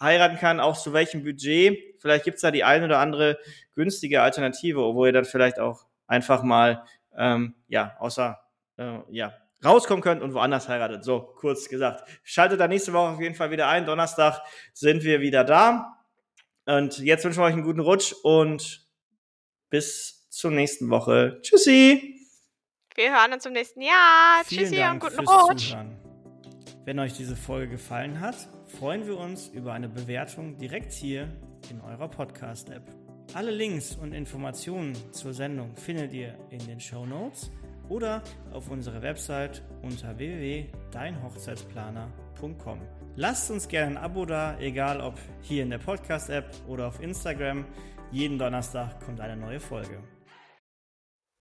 heiraten 0.00 0.36
kann, 0.36 0.60
auch 0.60 0.80
zu 0.80 0.92
welchem 0.92 1.24
Budget. 1.24 1.78
Vielleicht 1.98 2.24
gibt's 2.24 2.42
da 2.42 2.52
die 2.52 2.62
eine 2.62 2.84
oder 2.84 3.00
andere 3.00 3.38
günstige 3.74 4.22
Alternative, 4.22 4.94
wo 4.94 5.04
ihr 5.04 5.12
dann 5.12 5.24
vielleicht 5.24 5.58
auch 5.58 5.86
einfach 6.06 6.44
mal 6.44 6.84
ähm, 7.16 7.56
ja 7.66 7.96
außer 7.98 8.38
äh, 8.76 8.98
ja 9.10 9.32
rauskommen 9.64 10.02
könnt 10.02 10.22
und 10.22 10.34
woanders 10.34 10.68
heiratet. 10.68 11.04
So, 11.04 11.20
kurz 11.20 11.68
gesagt. 11.68 12.08
Schaltet 12.22 12.60
da 12.60 12.68
nächste 12.68 12.92
Woche 12.92 13.14
auf 13.14 13.20
jeden 13.20 13.34
Fall 13.34 13.50
wieder 13.50 13.68
ein. 13.68 13.86
Donnerstag 13.86 14.40
sind 14.72 15.02
wir 15.02 15.20
wieder 15.20 15.44
da. 15.44 15.98
Und 16.66 16.98
jetzt 16.98 17.24
wünschen 17.24 17.40
wir 17.40 17.46
euch 17.46 17.54
einen 17.54 17.62
guten 17.62 17.80
Rutsch 17.80 18.12
und 18.22 18.86
bis 19.70 20.28
zur 20.30 20.50
nächsten 20.50 20.90
Woche. 20.90 21.40
Tschüssi! 21.42 22.14
Wir 22.94 23.12
hören 23.12 23.32
uns 23.32 23.46
im 23.46 23.52
nächsten 23.52 23.80
Jahr. 23.80 24.42
Vielen 24.44 24.64
Tschüssi 24.64 24.76
Dank 24.76 25.04
und 25.04 25.16
guten 25.16 25.28
Rutsch. 25.28 25.70
Zuhören. 25.70 25.96
Wenn 26.84 26.98
euch 26.98 27.12
diese 27.12 27.36
Folge 27.36 27.68
gefallen 27.72 28.20
hat, 28.20 28.34
freuen 28.66 29.06
wir 29.06 29.18
uns 29.18 29.48
über 29.48 29.72
eine 29.72 29.88
Bewertung 29.88 30.56
direkt 30.56 30.92
hier 30.92 31.28
in 31.70 31.80
eurer 31.80 32.08
Podcast-App. 32.08 32.82
Alle 33.34 33.50
Links 33.50 33.94
und 33.94 34.12
Informationen 34.12 34.96
zur 35.12 35.34
Sendung 35.34 35.76
findet 35.76 36.12
ihr 36.12 36.38
in 36.50 36.66
den 36.66 36.80
Show 36.80 37.04
Notes 37.04 37.50
oder 37.88 38.22
auf 38.52 38.70
unserer 38.70 39.02
Website 39.02 39.62
unter 39.82 40.16
www.deinhochzeitsplaner.com. 40.18 42.80
Lasst 43.16 43.50
uns 43.50 43.66
gerne 43.68 43.98
ein 43.98 44.04
Abo 44.04 44.24
da, 44.24 44.58
egal 44.58 45.00
ob 45.00 45.14
hier 45.42 45.62
in 45.62 45.70
der 45.70 45.78
Podcast-App 45.78 46.50
oder 46.68 46.88
auf 46.88 47.00
Instagram. 47.02 47.64
Jeden 48.10 48.38
Donnerstag 48.38 49.00
kommt 49.04 49.20
eine 49.20 49.36
neue 49.36 49.60
Folge. 49.60 49.98